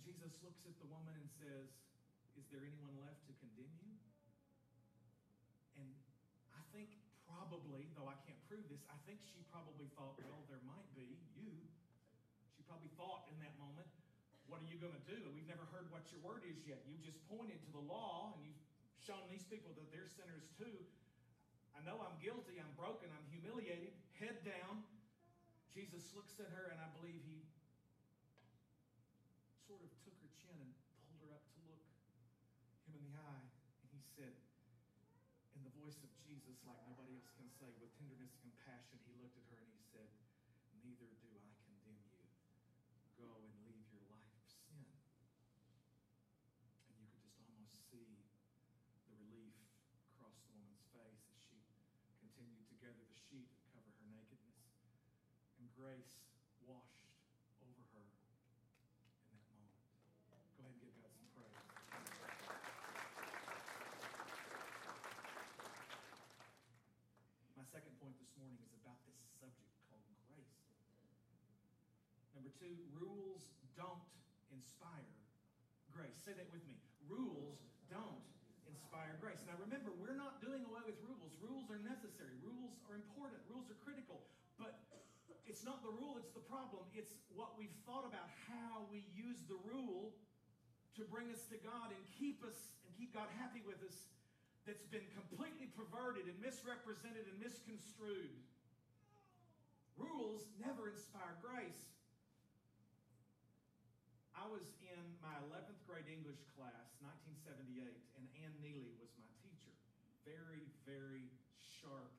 [0.00, 1.68] Jesus looks at the woman and says,
[2.36, 3.94] Is there anyone left to condemn you?
[5.80, 5.90] And
[6.56, 6.96] I think
[7.28, 11.20] probably, though I can't prove this, I think she probably thought, Well, there might be
[11.36, 11.52] you.
[12.56, 13.88] She probably thought in that moment,
[14.48, 15.20] What are you going to do?
[15.36, 16.80] We've never heard what your word is yet.
[16.88, 18.62] You've just pointed to the law and you've
[19.00, 20.76] shown these people that they're sinners too.
[21.72, 24.84] I know I'm guilty, I'm broken, I'm humiliated, head down.
[25.72, 27.40] Jesus looks at her, and I believe he
[29.64, 30.74] sort of took her chin and
[31.06, 31.80] pulled her up to look
[32.90, 33.48] him in the eye.
[33.80, 34.34] And he said,
[35.54, 39.14] in the voice of Jesus, like nobody else can say, with tenderness and compassion, he
[39.22, 40.08] looked at her and he said,
[40.80, 42.24] Neither do I condemn you.
[43.20, 44.88] Go and leave your life of sin.
[46.88, 48.08] And you could just almost see
[49.06, 49.54] the relief
[50.16, 51.60] across the woman's face as she
[52.24, 54.64] continued to gather the sheet and cover her nakedness.
[55.60, 56.16] And grace
[56.64, 57.04] washed
[57.60, 59.76] over her in that moment.
[60.56, 61.60] Go ahead and give God some praise.
[67.60, 70.58] My second point this morning is about this subject called grace.
[72.34, 73.46] Number two, rules
[73.78, 74.02] don't
[74.50, 75.06] inspire
[75.94, 76.18] grace.
[76.18, 76.74] Say that with me.
[77.06, 78.26] Rules don't
[78.66, 79.38] inspire grace.
[79.46, 81.30] Now remember, we're not doing away with rules.
[81.38, 84.18] Rules are necessary, rules are important, rules are critical.
[84.58, 84.82] But
[85.46, 86.90] it's not the rule, it's the problem.
[86.90, 90.10] It's what we've thought about how we use the rule
[90.98, 94.09] to bring us to God and keep us and keep God happy with us
[94.70, 98.38] that's been completely perverted and misrepresented and misconstrued.
[99.98, 101.90] Rules never inspire grace.
[104.38, 107.82] I was in my 11th grade English class, 1978,
[108.14, 109.74] and Ann Neely was my teacher.
[110.22, 111.26] Very, very
[111.82, 112.14] sharp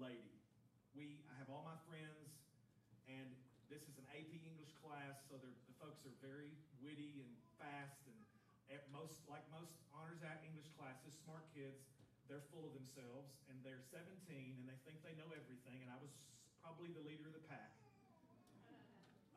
[0.00, 0.40] lady.
[0.96, 2.40] We, I have all my friends,
[3.04, 3.28] and
[3.68, 8.16] this is an AP English class, so the folks are very witty and fast, and
[8.96, 9.81] most, like most
[10.12, 11.88] honors act English classes, smart kids.
[12.28, 14.12] They're full of themselves, and they're 17,
[14.60, 15.80] and they think they know everything.
[15.80, 16.12] And I was
[16.60, 17.72] probably the leader of the pack,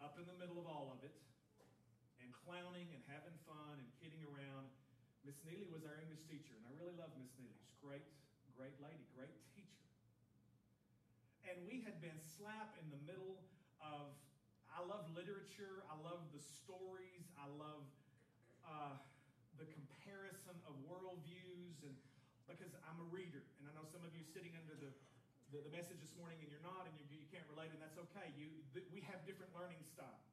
[0.04, 1.16] up in the middle of all of it,
[2.20, 4.68] and clowning and having fun and kidding around.
[5.24, 7.56] Miss Neely was our English teacher, and I really love Miss Neely.
[7.56, 8.04] She's great,
[8.60, 9.80] great lady, great teacher.
[11.48, 13.40] And we had been slap in the middle
[13.80, 14.12] of.
[14.76, 15.88] I love literature.
[15.88, 17.32] I love the stories.
[17.40, 17.88] I love
[18.68, 19.00] uh,
[19.56, 19.64] the
[20.06, 21.98] comparison of worldviews, and
[22.46, 24.94] because I'm a reader, and I know some of you sitting under the
[25.50, 27.98] the, the message this morning, and you're not, and you, you can't relate, and that's
[28.10, 28.34] okay.
[28.34, 30.26] You, th- we have different learning styles.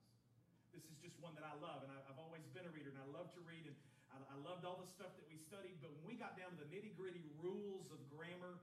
[0.72, 2.96] This is just one that I love, and I, have always been a reader, and
[2.96, 3.76] I love to read, and
[4.08, 5.80] I, I loved all the stuff that we studied.
[5.84, 8.56] But when we got down to the nitty gritty rules of grammar,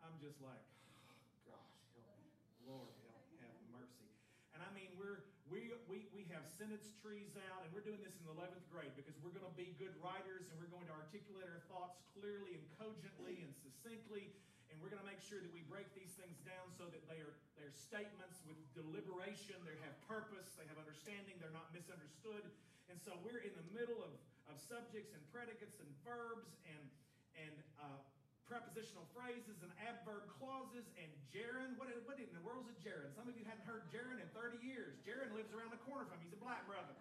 [0.00, 0.64] I'm just like,
[0.96, 2.32] oh, gosh, help me,
[2.64, 4.08] Lord, help, have mercy.
[4.56, 5.20] And I mean, we're
[5.52, 8.96] we we we have sentence trees out, and we're doing this in the 11th grade
[8.96, 12.56] because we're going to be good writers, and we're going to articulate our thoughts clearly
[12.56, 14.32] and cogently and succinctly
[14.72, 17.20] and we're going to make sure that we break these things down so that they
[17.20, 22.48] are they're statements with deliberation they have purpose they have understanding they're not misunderstood.
[22.88, 24.12] And so we're in the middle of,
[24.48, 26.82] of subjects and predicates and verbs and
[27.36, 28.00] and uh,
[28.52, 33.08] prepositional phrases and adverb clauses and gerund what, what in the world is a gerund
[33.16, 35.00] some of you hadn't heard gerund in 30 years.
[35.08, 36.28] Gerund lives around the corner from me.
[36.28, 36.92] He's a black brother.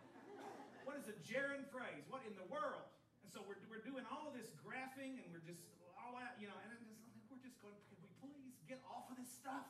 [0.88, 2.08] What is a gerund phrase?
[2.08, 2.88] What in the world?
[3.20, 5.68] And so we're, we're doing all of this graphing and we're just
[6.00, 9.20] all out you know and just we're just going, can we please get off of
[9.20, 9.68] this stuff?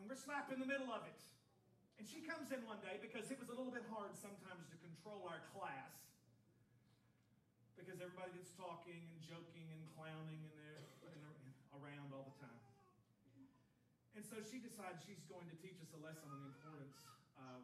[0.00, 1.20] And we're slap in the middle of it.
[2.00, 4.80] And she comes in one day because it was a little bit hard sometimes to
[4.80, 6.05] control our class
[7.86, 11.22] because everybody gets talking and joking and clowning and they're, and
[11.78, 12.62] around all the time.
[14.18, 16.98] And so she decides she's going to teach us a lesson on the importance
[17.38, 17.62] of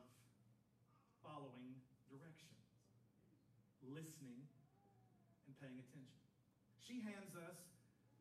[1.27, 1.75] following
[2.07, 2.63] directions,
[3.83, 4.47] listening,
[5.51, 6.23] and paying attention.
[6.79, 7.59] She hands us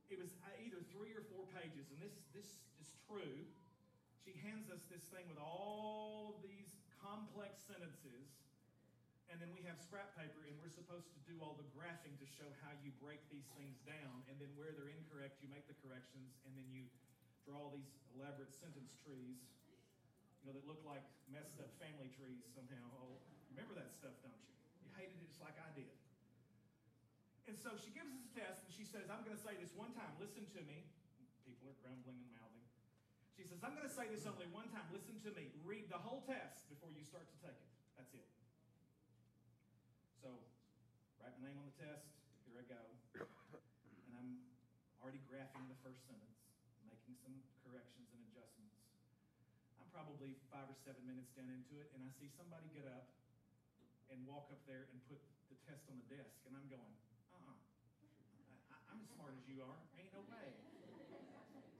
[0.10, 3.48] it was uh, either three or four pages, and this this is true.
[4.26, 8.41] She hands us this thing with all of these complex sentences,
[9.32, 12.28] and then we have scrap paper, and we're supposed to do all the graphing to
[12.28, 15.78] show how you break these things down, and then where they're incorrect, you make the
[15.80, 16.86] corrections, and then you
[17.48, 19.40] draw these elaborate sentence trees,
[20.44, 22.84] you know, that look like messed up family trees somehow.
[23.00, 23.16] Oh,
[23.56, 24.52] remember that stuff, don't you?
[24.84, 25.90] You hated it just like I did.
[27.48, 29.74] And so she gives us a test and she says, I'm going to say this
[29.76, 30.12] one time.
[30.22, 30.88] Listen to me.
[31.44, 32.64] People are grumbling and mouthing.
[33.36, 34.86] She says, I'm going to say this only one time.
[34.94, 35.50] Listen to me.
[35.66, 37.72] Read the whole test before you start to take it.
[37.98, 38.28] That's it.
[40.22, 40.30] So,
[41.18, 42.06] write my name on the test.
[42.46, 42.82] Here I go.
[43.18, 44.46] And I'm
[45.02, 46.38] already graphing the first sentence,
[46.86, 47.34] making some
[47.66, 48.78] corrections and adjustments.
[49.82, 53.10] I'm probably five or seven minutes down into it, and I see somebody get up
[54.14, 55.18] and walk up there and put
[55.50, 56.38] the test on the desk.
[56.46, 56.94] And I'm going,
[57.34, 57.58] uh-uh.
[58.94, 59.80] I'm as smart as you are.
[59.98, 60.48] Ain't no way.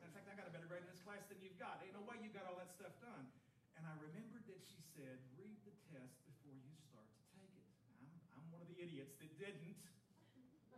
[0.02, 1.86] In fact, I got a better grade in this class than you've got.
[1.86, 3.30] Ain't no way you got all that stuff done.
[3.78, 7.68] And I remembered that she said, read the test before you start to take it.
[8.00, 9.78] I'm, I'm one of the idiots that didn't.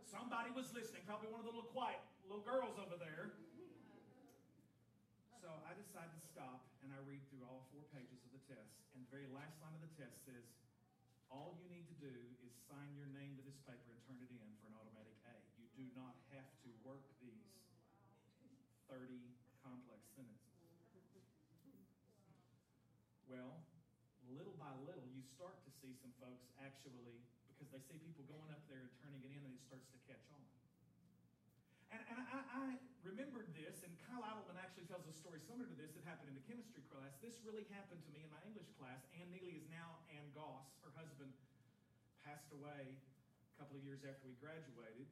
[0.04, 1.98] Somebody was listening, probably one of the little quiet
[2.28, 3.32] little girls over there.
[5.40, 8.76] So I decide to stop and I read through all four pages of the test.
[8.92, 10.44] And the very last line of the test says,
[11.32, 14.30] all you need to do is sign your name to this paper and turn it
[14.30, 15.36] in for an automatic A.
[15.56, 17.48] You do not have to work these
[18.86, 19.16] 30
[19.64, 20.44] complex sentences.
[23.26, 23.64] Well,
[24.30, 26.44] little by little, you start to see some folks
[27.74, 30.22] they see people going up there and turning it in, and it starts to catch
[30.30, 30.46] on.
[31.90, 32.64] And, and I I, I
[33.02, 36.38] remembered this, and Kyle Idleman actually tells a story similar to this that happened in
[36.38, 37.18] the chemistry class.
[37.18, 39.02] This really happened to me in my English class.
[39.18, 40.70] Ann Neely is now Ann Goss.
[40.86, 41.34] Her husband
[42.22, 45.10] passed away a couple of years after we graduated,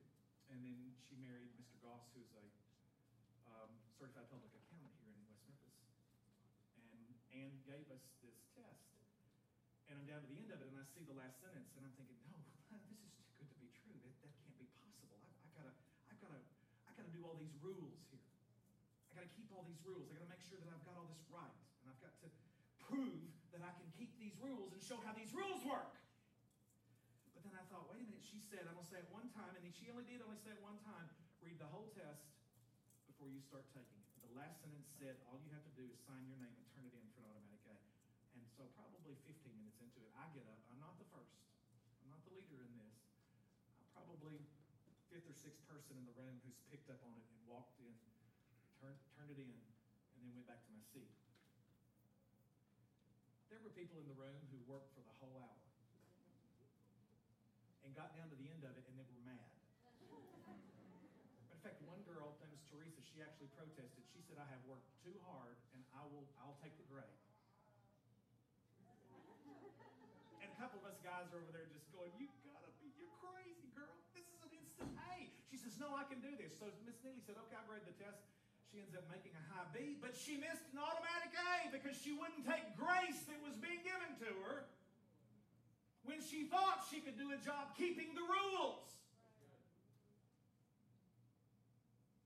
[0.54, 1.82] and then she married Mr.
[1.82, 2.46] Goss, who's a
[3.50, 5.78] um, certified public accountant here in West Memphis.
[6.78, 8.92] And Ann gave us this test.
[9.92, 11.84] And I'm down to the end of it, and I see the last sentence, and
[11.84, 12.80] I'm thinking, no, this is too
[13.36, 13.92] good to be true.
[14.00, 15.20] That, that can't be possible.
[15.20, 15.74] I, I gotta,
[16.08, 16.40] I gotta,
[16.88, 18.22] I gotta do all these rules here.
[19.10, 20.06] I gotta keep all these rules.
[20.14, 22.30] I gotta make sure that I've got all this right, and I've got to
[22.78, 25.98] prove that I can keep these rules and show how these rules work.
[27.34, 28.22] But then I thought, wait a minute.
[28.22, 30.62] She said, I'm gonna say it one time, and she only did only say it
[30.62, 31.10] one time.
[31.42, 32.22] Read the whole test
[33.10, 34.06] before you start taking it.
[34.22, 36.86] The last sentence said, all you have to do is sign your name and turn
[36.86, 37.76] it in for an automatic A.
[38.38, 40.62] And so probably 15 minutes into it, I get up.
[40.70, 41.42] I'm not the first.
[42.06, 42.96] I'm not the leader in this.
[43.82, 44.40] I'm probably
[45.12, 47.92] fifth or sixth person in the room who's picked up on it and walked in,
[48.80, 51.12] turned, turned it in, and then went back to my seat.
[53.52, 55.62] There were people in the room who worked for the whole hour
[57.84, 59.52] and got down to the end of it and they were mad.
[61.52, 64.00] In fact, one girl, named Teresa, she actually protested.
[64.16, 67.20] She said, I have worked too hard and I will I'll take the grade.
[70.40, 73.12] And a couple of us guys are over there just going, You gotta be, you're
[73.20, 73.94] crazy, girl.
[74.16, 75.28] This is an instant A.
[75.52, 76.51] She says, No, I can do this.
[76.62, 78.22] So Miss Neely said, Okay, I grade the test.
[78.70, 82.14] She ends up making a high B, but she missed an automatic A because she
[82.14, 84.70] wouldn't take grace that was being given to her
[86.06, 88.94] when she thought she could do a job keeping the rules.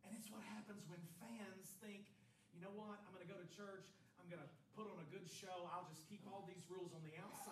[0.05, 2.05] And it's what happens when fans think,
[2.53, 3.89] you know what, I'm going to go to church,
[4.21, 7.01] I'm going to put on a good show, I'll just keep all these rules on
[7.09, 7.46] the outside.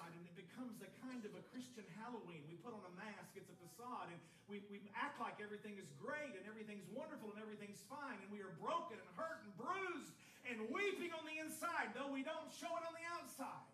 [0.55, 2.47] Becomes a kind of a Christian Halloween.
[2.47, 5.91] We put on a mask, it's a facade, and we, we act like everything is
[5.99, 8.23] great and everything's wonderful and everything's fine.
[8.23, 10.15] And we are broken and hurt and bruised
[10.47, 13.67] and weeping on the inside, though we don't show it on the outside.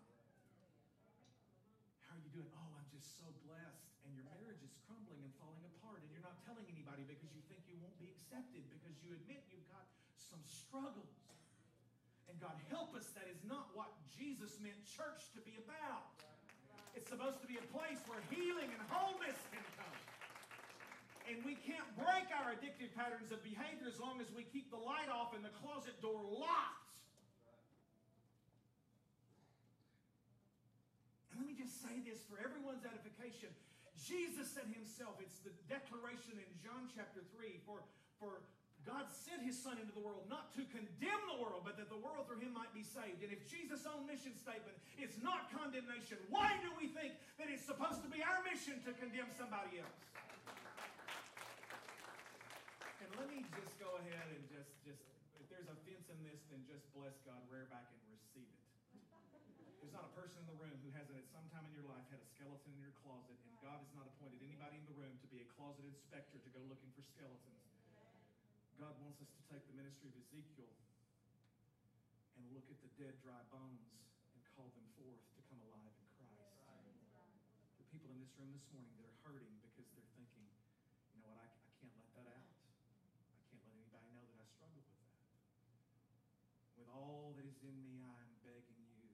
[2.09, 2.49] How are you doing?
[2.49, 3.85] Oh, I'm just so blessed.
[4.09, 7.45] And your marriage is crumbling and falling apart, and you're not telling anybody because you
[7.45, 9.85] think you won't be accepted because you admit you've got
[10.17, 11.13] some struggles.
[12.25, 16.10] And God help us, that is not what Jesus meant church to be about.
[16.95, 19.97] It's supposed to be a place where healing and wholeness can come.
[21.31, 24.81] And we can't break our addictive patterns of behavior as long as we keep the
[24.81, 26.91] light off and the closet door locked.
[31.31, 33.47] And let me just say this for everyone's edification.
[33.95, 37.79] Jesus said himself, it's the declaration in John chapter 3 for,
[38.19, 38.43] for
[38.81, 42.01] God sent his son into the world not to condemn the world, but that the
[42.01, 43.21] world through him might be saved.
[43.21, 47.61] And if Jesus' own mission statement is not condemnation, why do we think that it's
[47.61, 50.01] supposed to be our mission to condemn somebody else?
[53.05, 55.01] And let me just go ahead and just, just
[55.37, 58.65] if there's offense in this, then just bless God, rear back and receive it.
[59.77, 62.05] There's not a person in the room who hasn't at some time in your life
[62.09, 65.13] had a skeleton in your closet, and God has not appointed anybody in the room
[65.21, 67.60] to be a closet inspector to go looking for skeletons.
[68.81, 70.73] God wants us to take the ministry of Ezekiel
[72.33, 73.93] and look at the dead, dry bones
[74.33, 76.49] and call them forth to come alive in Christ.
[77.77, 80.49] The people in this room this morning that are hurting because they're thinking,
[81.13, 82.49] you know what, I, I can't let that out.
[83.37, 85.13] I can't let anybody know that I struggle with that.
[86.81, 89.13] With all that is in me, I am begging you,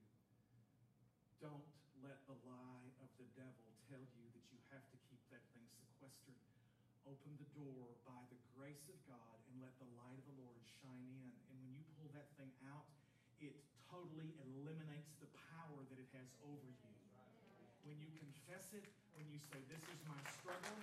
[1.44, 1.68] don't
[2.00, 5.68] let the lie of the devil tell you that you have to keep that thing
[5.76, 6.40] sequestered.
[7.08, 10.60] Open the door by the grace of God and let the light of the Lord
[10.84, 11.32] shine in.
[11.48, 12.84] And when you pull that thing out,
[13.40, 13.56] it
[13.88, 16.92] totally eliminates the power that it has over you.
[17.88, 18.84] When you confess it,
[19.16, 20.76] when you say, This is my struggle.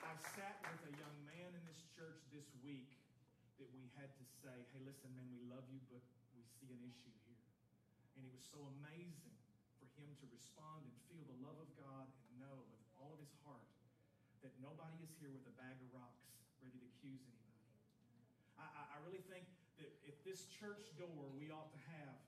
[0.00, 2.88] I sat with a young man in this church this week
[3.60, 6.00] that we had to say, Hey, listen, man, we love you, but
[6.32, 7.44] we see an issue here.
[8.16, 9.36] And it was so amazing
[9.76, 13.20] for him to respond and feel the love of God and know with all of
[13.20, 13.68] his heart
[14.42, 16.26] that nobody is here with a bag of rocks
[16.58, 17.62] ready to accuse anybody.
[18.58, 19.46] I, I, really think
[19.78, 22.18] that if this church door, we ought to have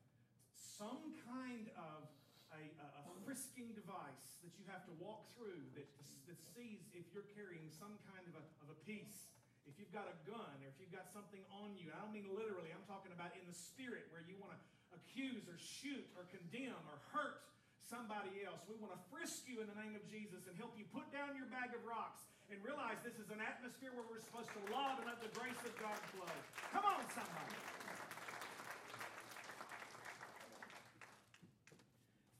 [0.54, 2.06] some kind of
[2.54, 5.86] a, a, a frisking device that you have to walk through that,
[6.30, 9.34] that sees if you're carrying some kind of a, of a piece.
[9.66, 12.30] If you've got a gun or if you've got something on you, I don't mean
[12.30, 14.60] literally, I'm talking about in the spirit where you want to
[14.94, 17.42] accuse or shoot or condemn or hurt
[17.88, 18.64] somebody else.
[18.64, 21.36] We want to frisk you in the name of Jesus and help you put down
[21.36, 25.00] your bag of rocks and realize this is an atmosphere where we're supposed to love
[25.00, 26.34] and let the grace of God flow.
[26.72, 27.56] Come on, somebody.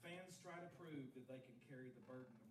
[0.05, 2.44] Fans try to prove that they can carry the burden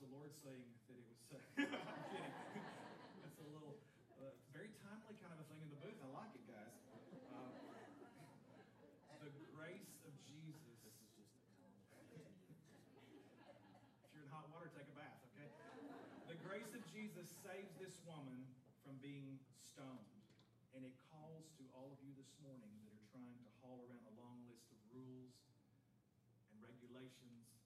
[0.00, 1.20] the Lord saying that it was.
[1.28, 1.36] Uh,
[1.68, 2.32] I'm kidding.
[3.28, 3.76] It's a little,
[4.16, 6.00] uh, very timely kind of a thing in the booth.
[6.00, 6.72] I like it, guys.
[7.28, 7.52] Uh,
[9.20, 10.56] the grace of Jesus.
[14.00, 15.52] If you're in hot water, take a bath, okay?
[16.32, 18.48] The grace of Jesus saves this woman
[18.80, 20.16] from being stoned.
[20.72, 24.08] And it calls to all of you this morning that are trying to haul around
[24.08, 25.36] a long list of rules
[26.48, 27.59] and regulations.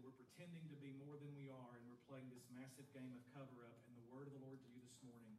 [0.00, 3.12] That we're pretending to be more than we are, and we're playing this massive game
[3.12, 3.84] of cover up.
[3.84, 5.36] And the word of the Lord to you this morning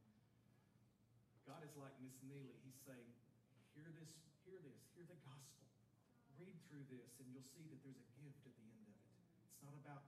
[1.50, 2.54] God is like Miss Neely.
[2.62, 3.10] He's saying,
[3.74, 4.14] Hear this,
[4.46, 5.66] hear this, hear the gospel.
[6.38, 9.10] Read through this, and you'll see that there's a gift at the end of it.
[9.50, 10.06] It's not about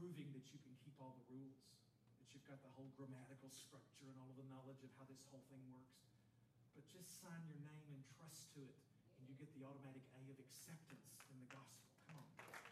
[0.00, 1.60] proving that you can keep all the rules,
[2.16, 5.20] that you've got the whole grammatical structure and all of the knowledge of how this
[5.28, 6.00] whole thing works.
[6.72, 8.80] But just sign your name and trust to it,
[9.20, 11.84] and you get the automatic A of acceptance in the gospel.
[12.08, 12.65] Come on.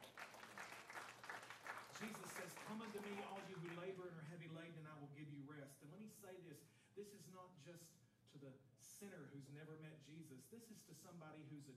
[2.04, 4.96] Jesus says, Come unto me, all you who labor and are heavy laden, and I
[5.00, 5.80] will give you rest.
[5.80, 6.60] And let me say this
[7.00, 7.88] this is not just
[8.28, 10.44] to the sinner who's never met Jesus.
[10.52, 11.76] This is to somebody who's a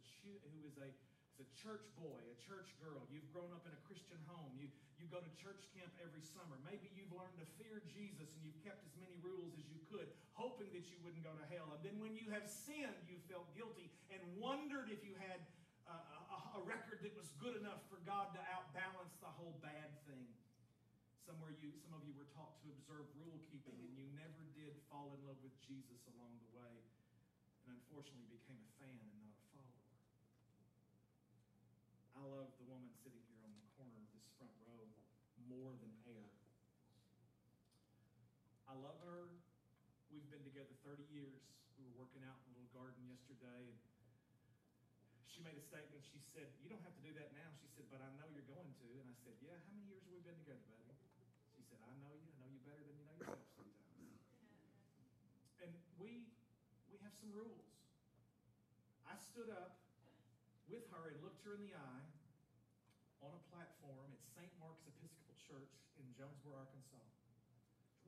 [0.52, 0.92] who is a
[1.32, 3.00] is a church boy, a church girl.
[3.08, 4.52] You've grown up in a Christian home.
[4.60, 4.68] You
[5.00, 6.60] you go to church camp every summer.
[6.68, 10.12] Maybe you've learned to fear Jesus and you've kept as many rules as you could,
[10.36, 11.72] hoping that you wouldn't go to hell.
[11.72, 15.40] And then when you have sinned, you felt guilty and wondered if you had
[15.88, 20.28] a, a, record that was good enough for God to outbalance the whole bad thing.
[21.24, 24.76] Somewhere you, some of you were taught to observe rule keeping, and you never did
[24.92, 26.76] fall in love with Jesus along the way,
[27.68, 29.88] and unfortunately became a fan and not a follower.
[32.16, 34.84] I love the woman sitting here on the corner of this front row
[35.48, 36.32] more than air.
[38.68, 39.32] I love her.
[40.12, 41.40] We've been together 30 years.
[41.80, 43.80] We were working out in a little garden yesterday, and
[45.38, 46.02] she made a statement.
[46.02, 47.54] She said, You don't have to do that now.
[47.62, 48.90] She said, But I know you're going to.
[48.98, 50.98] And I said, Yeah, how many years have we been together, buddy?
[51.54, 52.26] She said, I know you.
[52.26, 54.18] I know you better than you know yourself sometimes.
[55.62, 56.34] And we
[56.90, 57.70] we have some rules.
[59.06, 59.78] I stood up
[60.66, 62.10] with her and looked her in the eye
[63.22, 64.50] on a platform at St.
[64.58, 67.06] Mark's Episcopal Church in Jonesboro, Arkansas.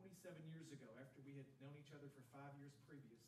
[0.02, 3.22] 27 years ago, after we had known each other for five years previous,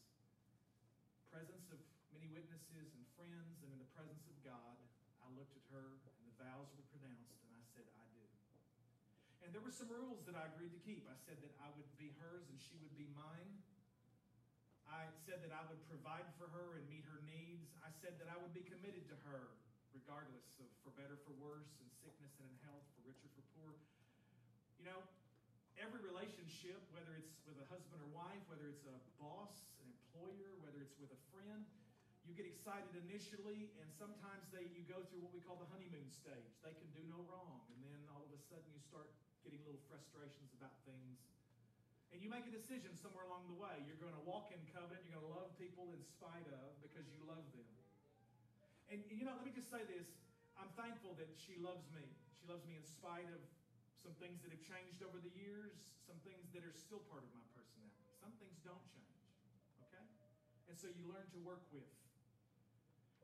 [1.30, 1.80] presence of
[2.16, 4.78] many witnesses and friends, and in the presence of God,
[5.24, 8.26] I looked at her and the vows were pronounced, and I said, I do.
[9.42, 11.08] And there were some rules that I agreed to keep.
[11.08, 13.52] I said that I would be hers and she would be mine.
[14.92, 17.72] I said that I would provide for her and meet her needs.
[17.80, 19.56] I said that I would be committed to her,
[19.96, 23.72] regardless of for better, for worse, in sickness and in health, for richer, for poor.
[24.84, 25.00] You know,
[25.80, 30.60] every relationship, whether it's with a husband or wife, whether it's a boss, an employer,
[30.60, 31.64] whether it's with a friend,
[32.26, 36.08] you get excited initially, and sometimes they you go through what we call the honeymoon
[36.14, 36.54] stage.
[36.62, 39.10] They can do no wrong, and then all of a sudden you start
[39.42, 41.18] getting little frustrations about things.
[42.12, 43.72] And you make a decision somewhere along the way.
[43.88, 45.00] You're going to walk in covenant.
[45.08, 47.72] You're going to love people in spite of because you love them.
[48.92, 50.12] And you know, let me just say this.
[50.60, 52.04] I'm thankful that she loves me.
[52.36, 53.40] She loves me in spite of
[54.04, 55.72] some things that have changed over the years,
[56.04, 58.12] some things that are still part of my personality.
[58.20, 59.24] Some things don't change.
[59.88, 60.06] Okay?
[60.68, 61.88] And so you learn to work with.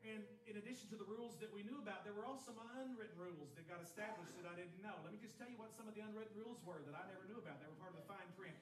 [0.08, 3.20] And in addition to the rules that we knew about, there were also some unwritten
[3.20, 4.96] rules that got established that I didn't know.
[5.04, 7.28] Let me just tell you what some of the unwritten rules were that I never
[7.28, 7.60] knew about.
[7.60, 8.56] They were part of the fine print.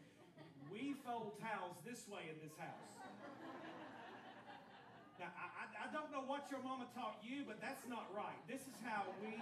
[0.73, 2.89] We fold towels this way in this house.
[5.21, 8.41] Now, I, I don't know what your mama taught you, but that's not right.
[8.49, 9.37] This is how we,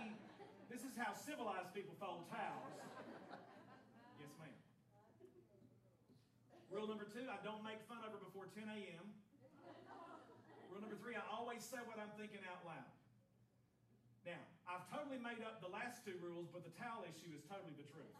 [0.68, 2.78] this is how civilized people fold towels.
[4.20, 4.54] Yes, ma'am.
[6.68, 9.08] Rule number two, I don't make fun of her before 10 a.m.
[10.84, 12.92] Number three, I always say what I'm thinking out loud.
[14.28, 17.72] Now, I've totally made up the last two rules, but the towel issue is totally
[17.80, 18.12] the truth.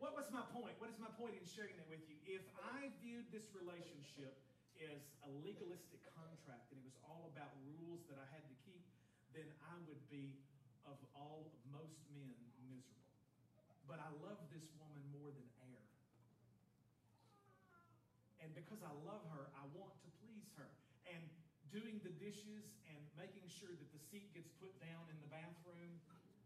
[0.00, 0.76] What was my point?
[0.76, 2.16] What is my point in sharing that with you?
[2.28, 4.36] If I viewed this relationship
[4.76, 8.84] as a legalistic contract and it was all about rules that I had to keep,
[9.32, 10.36] then I would be,
[10.84, 12.36] of all of most men,
[12.68, 13.08] miserable.
[13.88, 15.84] But I love this woman more than air.
[18.44, 20.05] And because I love her, I want to please her.
[20.05, 20.05] And
[21.74, 25.98] doing the dishes and making sure that the seat gets put down in the bathroom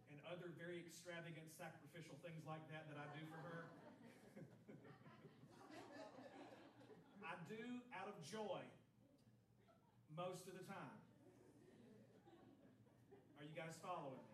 [0.08, 3.62] and other very extravagant sacrificial things like that that I do for her.
[7.30, 7.62] I do
[7.94, 8.58] out of joy
[10.16, 10.98] most of the time.
[13.38, 14.30] Are you guys following me?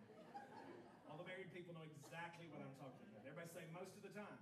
[1.07, 3.23] All the married people know exactly what I'm talking about.
[3.23, 4.39] Everybody say most of the time.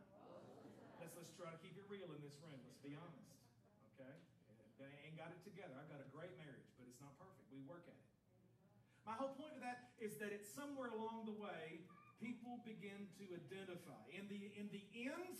[0.97, 2.57] Let's let's try to keep it real in this room.
[2.65, 3.29] Let's be honest.
[3.99, 4.24] Okay?
[4.83, 5.71] Ain't got it together.
[5.79, 7.47] I've got a great marriage, but it's not perfect.
[7.47, 8.07] We work at it.
[9.07, 11.79] My whole point of that is that it's somewhere along the way,
[12.19, 14.01] people begin to identify.
[14.11, 15.37] In the, in the end,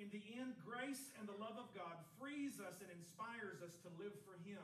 [0.00, 3.90] in the end, grace and the love of God frees us and inspires us to
[4.00, 4.62] live for Him.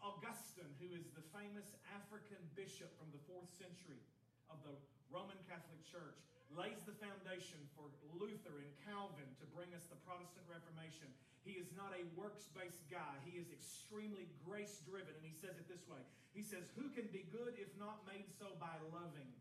[0.00, 4.00] Augustine, who is the famous African bishop from the fourth century
[4.48, 4.72] of the
[5.12, 6.16] Roman Catholic Church,
[6.56, 11.12] lays the foundation for Luther and Calvin to bring us the Protestant Reformation.
[11.40, 15.16] He is not a works based guy, he is extremely grace driven.
[15.16, 16.00] And he says it this way
[16.36, 19.32] He says, Who can be good if not made so by loving?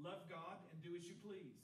[0.00, 1.58] Love God and do as you please.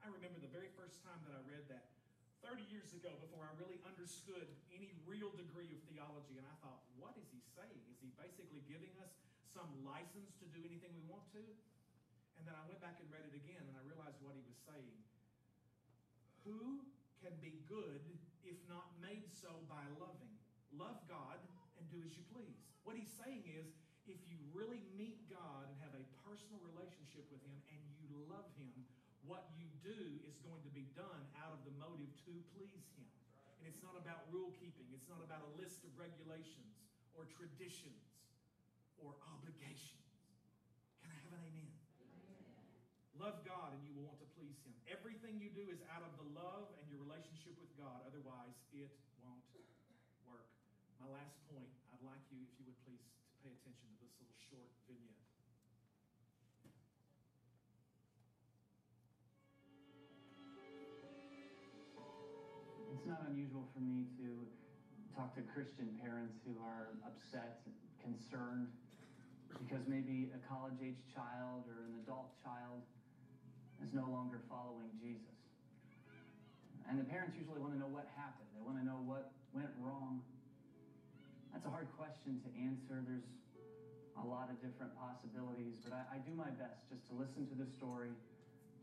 [0.00, 1.92] I remember the very first time that I read that
[2.40, 6.38] 30 years ago before I really understood any real degree of theology.
[6.38, 7.82] And I thought, what is he saying?
[7.92, 9.12] Is he basically giving us
[9.52, 11.44] some license to do anything we want to?
[12.38, 14.56] And then I went back and read it again and I realized what he was
[14.64, 14.98] saying.
[16.46, 16.88] Who
[17.20, 18.00] can be good
[18.48, 20.32] if not made so by loving?
[20.72, 21.36] Love God
[21.76, 22.56] and do as you please.
[22.88, 23.68] What he's saying is
[24.08, 28.48] if you really meet God and have a personal relationship with him and you love
[28.56, 28.72] him,
[29.28, 33.08] what you do is going to be done out of the motive to please him.
[33.60, 36.80] And it's not about rule keeping, it's not about a list of regulations
[37.12, 38.00] or traditions
[39.04, 40.08] or obligations.
[41.04, 41.72] Can I have an amen?
[43.20, 44.70] Love God and you will want to please Him.
[44.86, 48.06] Everything you do is out of the love and your relationship with God.
[48.06, 48.86] Otherwise, it
[49.18, 49.42] won't
[50.30, 50.46] work.
[51.02, 54.14] My last point, I'd like you, if you would please, to pay attention to this
[54.22, 55.26] little short vignette.
[62.94, 64.46] It's not unusual for me to
[65.18, 68.70] talk to Christian parents who are upset, and concerned,
[69.50, 72.86] because maybe a college age child or an adult child
[73.82, 75.38] is no longer following Jesus.
[76.88, 79.70] And the parents usually want to know what happened, they want to know what went
[79.80, 80.24] wrong.
[81.52, 83.00] That's a hard question to answer.
[83.04, 83.28] There's
[84.16, 87.56] a lot of different possibilities, but I, I do my best just to listen to
[87.56, 88.12] the story,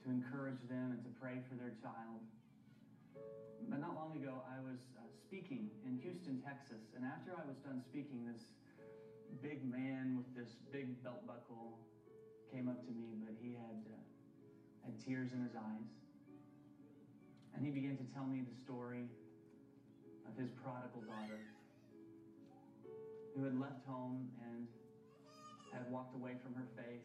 [0.04, 2.24] to encourage them, and to pray for their child.
[3.70, 7.58] But not long ago, I was uh, speaking in Houston, Texas, and after I was
[7.66, 8.54] done speaking, this
[9.42, 11.80] big man with this big belt buckle
[12.54, 14.15] came up to me, but he had uh,
[14.86, 15.92] had tears in his eyes.
[17.56, 19.10] And he began to tell me the story
[20.30, 21.42] of his prodigal daughter
[23.36, 24.68] who had left home and
[25.74, 27.04] had walked away from her faith,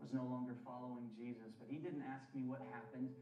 [0.00, 1.52] was no longer following Jesus.
[1.60, 3.12] But he didn't ask me what happened.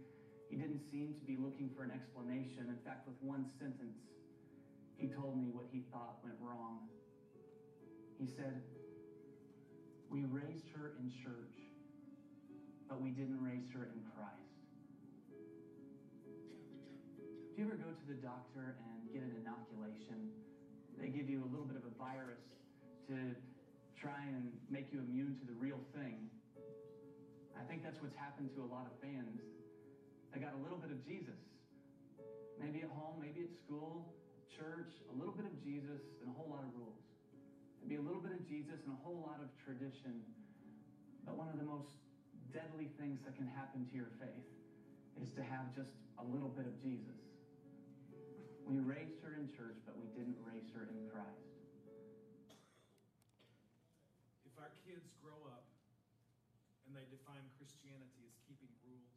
[0.47, 2.70] He didn't seem to be looking for an explanation.
[2.70, 3.99] In fact, with one sentence,
[4.97, 6.86] he told me what he thought went wrong.
[8.18, 8.62] He said,
[10.11, 11.59] We raised her in church,
[12.89, 14.49] but we didn't raise her in Christ.
[17.53, 20.32] Do you ever go to the doctor and get an inoculation?
[20.97, 22.41] They give you a little bit of a virus
[23.12, 23.36] to
[24.01, 26.30] try and make you immune to the real thing.
[27.59, 29.43] I think that's what's happened to a lot of fans.
[30.32, 31.39] They got a little bit of Jesus.
[32.62, 34.07] Maybe at home, maybe at school,
[34.51, 37.03] church, a little bit of Jesus and a whole lot of rules.
[37.82, 40.22] Maybe a little bit of Jesus and a whole lot of tradition.
[41.26, 41.91] But one of the most
[42.53, 44.49] deadly things that can happen to your faith
[45.20, 47.18] is to have just a little bit of Jesus.
[48.68, 51.57] We raised her in church, but we didn't raise her in Christ.
[54.44, 55.64] If our kids grow up
[56.84, 59.16] and they define Christianity as keeping rules,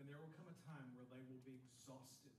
[0.00, 2.32] then there will come a time where they will be exhausted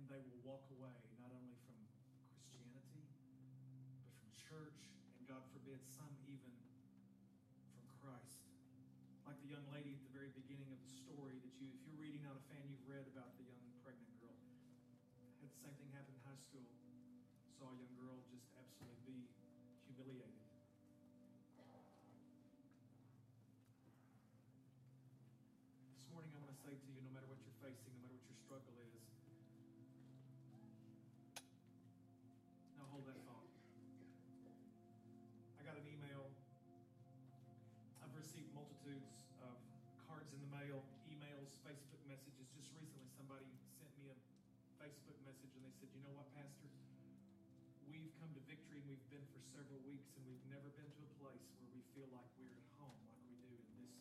[0.00, 1.76] and they will walk away not only from
[2.32, 3.04] Christianity,
[4.00, 4.80] but from church,
[5.20, 6.48] and God forbid, some even
[7.76, 8.40] from Christ.
[9.28, 12.00] Like the young lady at the very beginning of the story that you, if you're
[12.00, 14.40] reading out a fan, you've read about the young pregnant girl.
[15.44, 16.64] Had the same thing happen in high school.
[17.60, 19.28] Saw a young girl just absolutely be
[19.84, 20.40] humiliated.
[26.00, 28.16] This morning, I want to say to you no matter what you're facing, no matter
[28.16, 28.96] what your struggle is,
[32.80, 33.20] now hold that
[42.20, 42.52] messages.
[42.52, 43.48] Just recently, somebody
[43.80, 44.18] sent me a
[44.76, 46.68] Facebook message and they said, You know what, Pastor?
[47.88, 51.00] We've come to victory and we've been for several weeks and we've never been to
[51.00, 53.96] a place where we feel like we're at home like we do in this,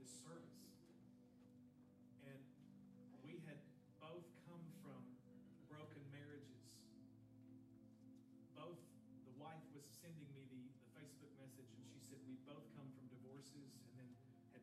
[0.00, 0.64] this service.
[2.24, 2.40] And
[3.20, 3.60] we had
[4.00, 5.04] both come from
[5.68, 6.64] broken marriages.
[8.56, 8.80] Both,
[9.28, 12.88] the wife was sending me the, the Facebook message and she said, We both come
[12.96, 14.08] from divorces and then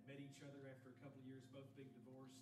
[0.07, 2.39] met each other after a couple of years, both being divorced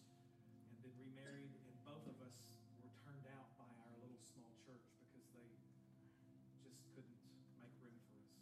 [0.70, 2.38] and then remarried, and both of us
[2.86, 5.50] were turned out by our little small church because they
[6.62, 7.18] just couldn't
[7.58, 8.38] make room for us.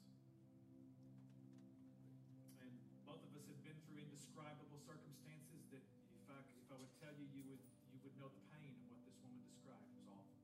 [2.68, 2.76] And
[3.08, 5.88] both of us have been through indescribable circumstances that
[6.20, 7.64] if I, if I would tell you, you would,
[7.96, 9.88] you would know the pain of what this woman described.
[9.88, 10.36] It was awful.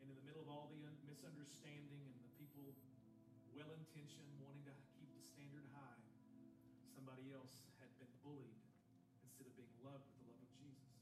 [0.00, 2.72] And in the middle of all the misunderstanding and the people
[3.52, 5.99] well intentioned wanting to keep the standard high,
[7.10, 8.62] somebody else had been bullied
[9.26, 10.94] instead of being loved with the love of Jesus.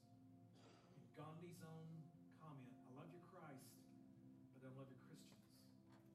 [0.97, 1.85] In Gandhi's own
[2.41, 3.77] comment, I love your Christ,
[4.57, 5.45] but I don't love your Christians.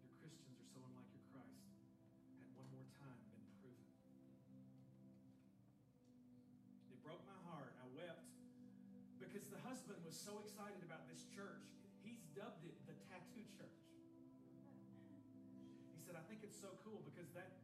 [0.02, 1.62] Your Christians are so unlike your Christ.
[2.42, 3.86] Had one more time been proven.
[6.90, 7.78] It broke my heart.
[7.78, 8.34] I wept
[9.22, 11.70] because the husband was so excited about this church.
[12.02, 13.78] He's dubbed it the tattoo church.
[15.94, 17.63] He said, I think it's so cool because that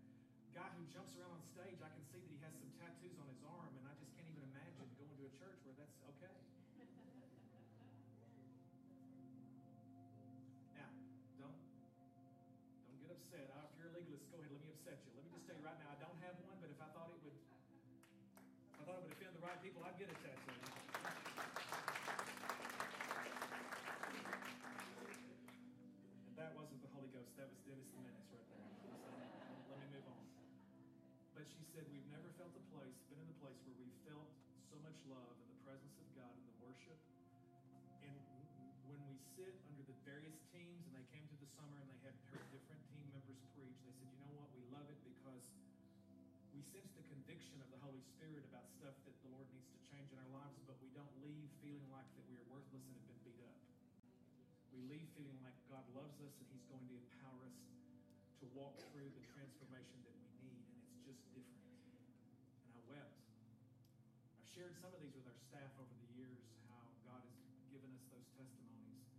[0.55, 3.27] guy who jumps around on stage, I can see that he has some tattoos on
[3.29, 6.33] his arm, and I just can't even imagine going to a church where that's okay.
[10.79, 10.89] Now,
[11.37, 11.59] don't
[12.87, 13.45] don't get upset.
[13.51, 14.51] If you're a legalist, go ahead.
[14.51, 15.11] Let me upset you.
[15.15, 17.09] Let me just tell you right now, I don't have one, but if I thought
[17.13, 20.55] it would, if I thought it would offend the right people, I'd get a tattoo.
[26.27, 27.31] And that wasn't the Holy Ghost.
[27.37, 28.65] That was Dennis the Menace right there.
[28.81, 28.89] So,
[29.69, 30.23] let me move on.
[31.39, 34.27] But she said, We've never felt a place, been in a place where we've felt
[34.67, 36.99] so much love in the presence of God and the worship.
[38.03, 38.19] And
[38.91, 42.11] when we sit under the various teams, and they came to the summer and they
[42.11, 44.51] had heard different team members preach, they said, You know what?
[44.51, 45.47] We love it because
[46.51, 49.79] we sense the conviction of the Holy Spirit about stuff that the Lord needs to
[49.95, 52.99] change in our lives, but we don't leave feeling like that we are worthless and
[52.99, 53.55] have been beat up.
[54.75, 57.59] We leave feeling like God loves us and He's going to empower us
[58.43, 60.28] to walk through the transformation that we and
[61.09, 61.65] just different.
[62.69, 63.17] And I wept.
[64.37, 67.41] I've shared some of these with our staff over the years, how God has
[67.73, 69.09] given us those testimonies.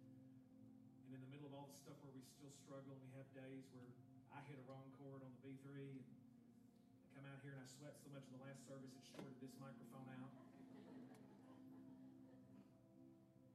[1.11, 3.26] And in the middle of all the stuff where we still struggle, and we have
[3.34, 3.91] days where
[4.30, 7.66] I hit a wrong chord on the B3, and I come out here and I
[7.66, 10.30] sweat so much in the last service it shorted this microphone out.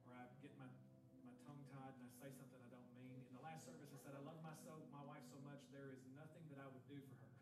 [0.04, 0.68] Or I get my,
[1.24, 3.16] my tongue tied and I say something I don't mean.
[3.16, 6.04] In the last service I said, I love myself, my wife so much, there is
[6.12, 7.32] nothing that I would do for her.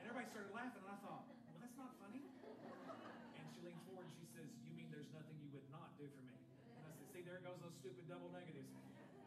[0.00, 2.22] and everybody started laughing, and I thought, well, that's not funny.
[2.22, 6.08] And she leaned forward and she says, You mean there's nothing you would not do
[6.08, 6.36] for me?
[6.36, 8.72] And I said, See, there goes those stupid double negatives.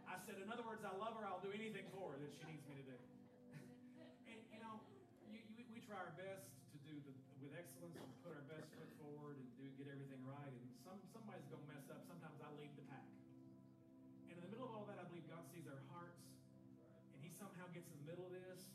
[0.09, 2.41] I said, In other words, I love her, I'll do anything for her that she
[2.49, 2.97] needs me to do.
[4.33, 4.81] and, you know,
[5.29, 8.65] you, you, we try our best to do the, with excellence and put our best
[8.73, 10.49] foot forward and do get everything right.
[10.49, 12.01] And some somebody's to mess up.
[12.09, 13.05] Sometimes I lead the pack.
[14.25, 16.25] And in the middle of all that, I believe God sees our hearts,
[17.13, 18.73] and He somehow gets in the middle of this.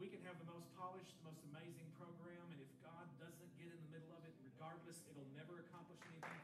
[0.00, 3.76] We can have the most polished, the most amazing program, and if God doesn't get
[3.76, 6.39] in the middle of it, regardless, it'll never accomplish anything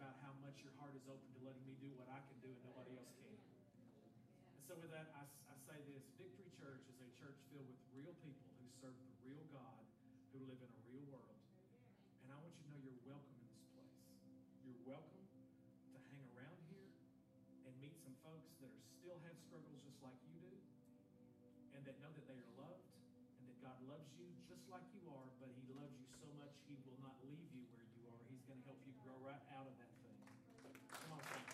[0.00, 2.48] about how much your heart is open to letting me do what I can do
[2.48, 3.36] and nobody else can.
[3.36, 7.84] And so with that, I, I say this, Victory Church is a church filled with
[7.92, 9.84] real people who serve the real God,
[10.32, 11.36] who live in a real world.
[12.24, 14.00] And I want you to know you're welcome in this place.
[14.64, 15.26] You're welcome
[15.92, 16.88] to hang around here
[17.68, 20.56] and meet some folks that are still have struggles just like you do,
[21.76, 22.88] and that know that they are loved,
[23.36, 26.56] and that God loves you just like you are, but He loves you so much
[26.64, 28.20] He will not leave you where you are.
[28.32, 30.16] He's going to help you grow right out of that thing.
[30.94, 31.50] Come on, friends.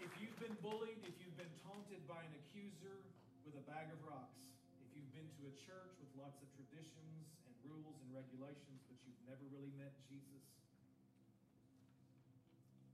[0.00, 3.02] If you've been bullied, if you've been taunted by an accuser
[3.42, 4.38] with a bag of rocks,
[4.78, 8.94] if you've been to a church with lots of traditions and rules and regulations, but
[9.02, 10.46] you've never really met Jesus,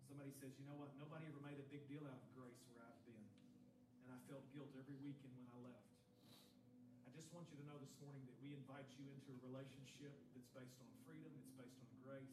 [0.08, 2.88] somebody says, you know what, nobody ever made a big deal out of grace where
[2.88, 3.20] I've been.
[4.08, 5.92] And I felt guilt every weekend when I left.
[7.04, 10.16] I just want you to know this morning that we invite you into a relationship
[10.32, 12.32] that's based on freedom, it's based on grace,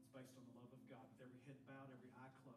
[0.00, 2.49] it's based on the love of God, with every head bowed, every eye closed.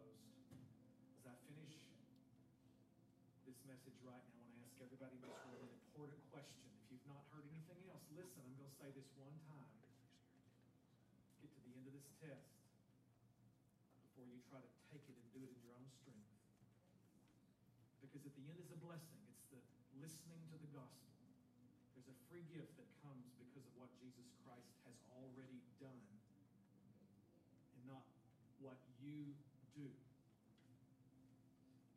[3.53, 6.57] This message right now, I want to ask everybody this really important question.
[6.73, 9.77] If you've not heard anything else, listen, I'm going to say this one time.
[11.37, 12.49] Get to the end of this test
[14.09, 16.33] before you try to take it and do it in your own strength.
[18.01, 19.21] Because at the end is a blessing.
[19.29, 19.61] It's the
[20.01, 21.13] listening to the gospel.
[21.93, 26.01] There's a free gift that comes because of what Jesus Christ has already done
[27.77, 28.01] and not
[28.65, 29.37] what you
[29.77, 29.93] do.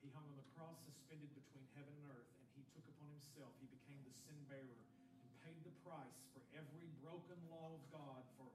[0.05, 3.53] He hung on the cross suspended between heaven and earth, and he took upon himself,
[3.61, 4.81] he became the sin bearer
[5.21, 8.49] and paid the price for every broken law of God for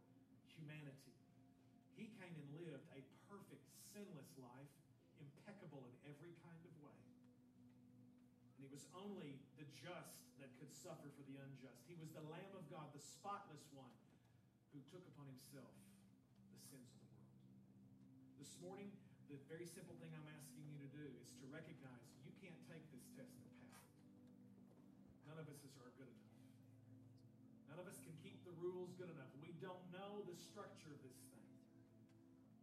[0.57, 1.13] humanity.
[1.93, 3.61] He came and lived a perfect,
[3.93, 4.73] sinless life,
[5.21, 7.01] impeccable in every kind of way.
[8.57, 11.85] And it was only the just that could suffer for the unjust.
[11.85, 13.93] He was the Lamb of God, the spotless one,
[14.73, 15.69] who took upon himself
[16.49, 17.37] the sins of the world.
[18.41, 18.89] This morning,
[19.31, 22.83] the very simple thing I'm asking you to do is to recognize you can't take
[22.91, 24.03] this test and pass it.
[25.23, 26.35] None of us are good enough.
[27.71, 29.31] None of us can keep the rules good enough.
[29.39, 31.47] We don't know the structure of this thing.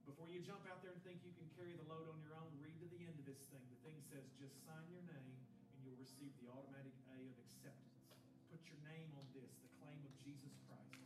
[0.05, 2.53] Before you jump out there and think you can carry the load on your own,
[2.61, 3.65] read to the end of this thing.
[3.73, 5.37] The thing says just sign your name
[5.73, 8.13] and you'll receive the automatic A of acceptance.
[8.53, 11.01] Put your name on this, the claim of Jesus Christ.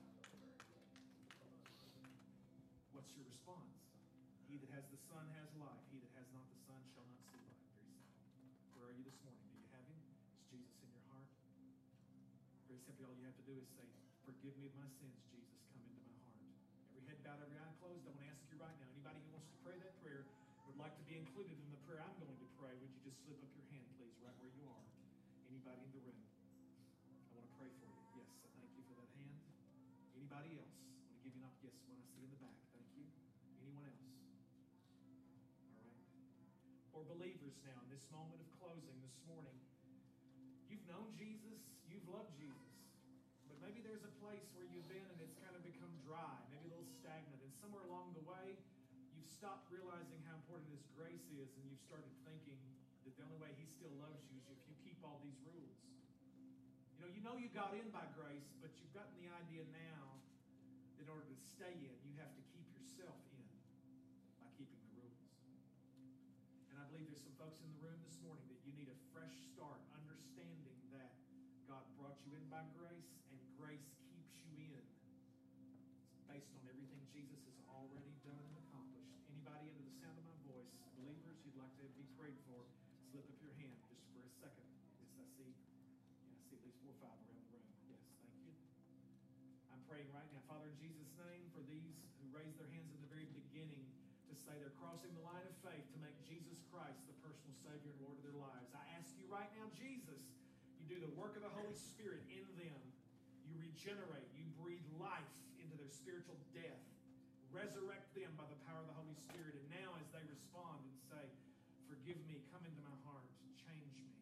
[2.91, 3.82] What's your response?
[4.53, 5.81] He that has the Son has life.
[5.89, 7.57] He that has not the Son shall not see life.
[7.73, 8.77] Very simple.
[8.77, 9.49] Where are you this morning?
[9.49, 9.97] Do you have Him?
[10.05, 11.25] Is Jesus in your heart?
[12.69, 13.89] Very simply, all you have to do is say,
[14.29, 15.57] Forgive me of my sins, Jesus.
[15.73, 16.37] Come into my heart.
[16.93, 18.05] Every head bowed, every eye closed.
[18.05, 20.29] I want to ask you right now anybody who wants to pray that prayer
[20.69, 22.77] would like to be included in the prayer I'm going to pray.
[22.77, 24.85] Would you just slip up your hand, please, right where you are?
[25.49, 26.21] Anybody in the room?
[26.21, 28.21] I want to pray for you.
[28.21, 29.33] Yes, I thank you for that hand.
[30.13, 30.77] Anybody else?
[30.77, 31.57] I want to give you an up.
[31.65, 32.57] Yes, one I see in the back.
[32.77, 33.09] Thank you.
[33.65, 34.05] Anyone else?
[35.73, 36.03] All right.
[37.03, 39.59] Believers now, in this moment of closing this morning,
[40.71, 41.59] you've known Jesus,
[41.91, 42.79] you've loved Jesus,
[43.51, 46.71] but maybe there's a place where you've been and it's kind of become dry, maybe
[46.71, 48.55] a little stagnant, and somewhere along the way,
[49.19, 52.63] you've stopped realizing how important His grace is, and you've started thinking
[53.03, 55.79] that the only way He still loves you is if you keep all these rules.
[56.95, 60.07] You know, you know you got in by grace, but you've gotten the idea now
[60.95, 63.19] that in order to stay in, you have to keep yourself
[66.93, 69.81] believe there's some folks in the room this morning that you need a fresh start,
[69.97, 71.09] understanding that
[71.65, 74.85] God brought you in by grace and grace keeps you in.
[76.13, 79.09] It's based on everything Jesus has already done and accomplished.
[79.33, 80.69] Anybody under the sound of my voice,
[81.01, 82.61] believers you'd like to be prayed for,
[83.09, 84.69] slip up your hand just for a second.
[85.01, 85.49] Yes, I see.
[85.49, 87.73] Yeah, I see at least four or five around the room.
[87.89, 88.53] Yes, thank you.
[89.73, 93.01] I'm praying right now, Father, in Jesus' name, for these who raised their hands in
[93.01, 93.81] the very beginning
[94.33, 97.93] to say they're crossing the line of faith to make Jesus Christ the personal Savior
[97.93, 98.73] and Lord of their lives.
[98.73, 100.25] I ask you right now, Jesus,
[100.81, 102.81] you do the work of the Holy Spirit in them.
[103.45, 105.29] You regenerate, you breathe life
[105.61, 106.81] into their spiritual death.
[107.53, 109.53] Resurrect them by the power of the Holy Spirit.
[109.53, 111.25] And now, as they respond and say,
[111.85, 113.29] Forgive me, come into my heart,
[113.61, 114.17] change me,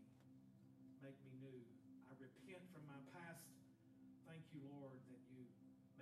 [1.07, 1.63] make me new.
[2.11, 3.47] I repent from my past.
[4.27, 5.47] Thank you, Lord, that you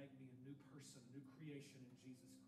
[0.00, 2.47] make me a new person, a new creation in Jesus Christ.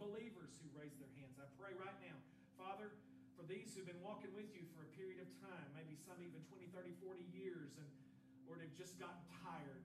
[0.00, 2.16] Believers who raise their hands, I pray right now,
[2.56, 2.88] Father,
[3.36, 6.40] for these who've been walking with you for a period of time, maybe some even
[6.48, 7.88] 20, 30, 40 years, and
[8.48, 9.84] Lord, they've just gotten tired.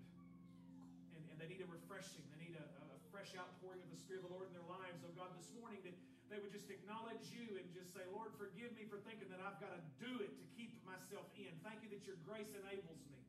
[1.14, 2.26] And, and they need a refreshing.
[2.34, 5.06] They need a, a fresh outpouring of the Spirit of the Lord in their lives.
[5.06, 5.94] Oh God, this morning that
[6.34, 9.62] they would just acknowledge you and just say, Lord, forgive me for thinking that I've
[9.62, 11.54] got to do it to keep myself in.
[11.62, 13.22] Thank you that your grace enables me.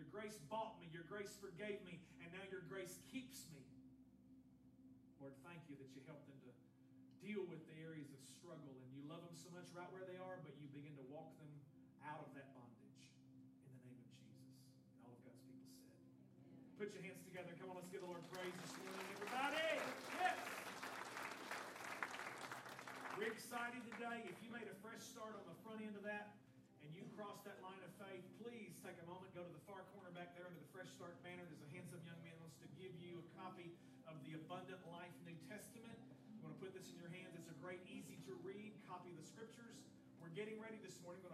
[0.00, 0.88] Your grace bought me.
[0.90, 2.00] Your grace forgave me.
[2.24, 3.53] And now your grace keeps me.
[5.24, 6.52] Lord, thank you that you help them to
[7.24, 10.20] deal with the areas of struggle and you love them so much right where they
[10.20, 11.48] are, but you begin to walk them
[12.04, 13.08] out of that bondage
[13.64, 14.52] in the name of Jesus.
[14.92, 15.96] And all of God's people said.
[16.76, 17.56] Put your hands together.
[17.56, 19.64] Come on, let's give the Lord praise this morning, everybody.
[20.20, 20.36] Yes.
[23.16, 24.28] We're excited today.
[24.28, 26.36] If you made a fresh start on the front end of that
[26.84, 29.88] and you crossed that line of faith, please take a moment, go to the far
[29.96, 31.48] corner back there under the Fresh Start banner.
[31.48, 33.72] There's a handsome young man wants to give you a copy
[34.34, 35.94] Abundant Life New Testament.
[36.34, 37.38] You want to put this in your hands.
[37.38, 39.78] It's a great, easy to read copy of the scriptures.
[40.18, 41.24] We're getting ready this morning.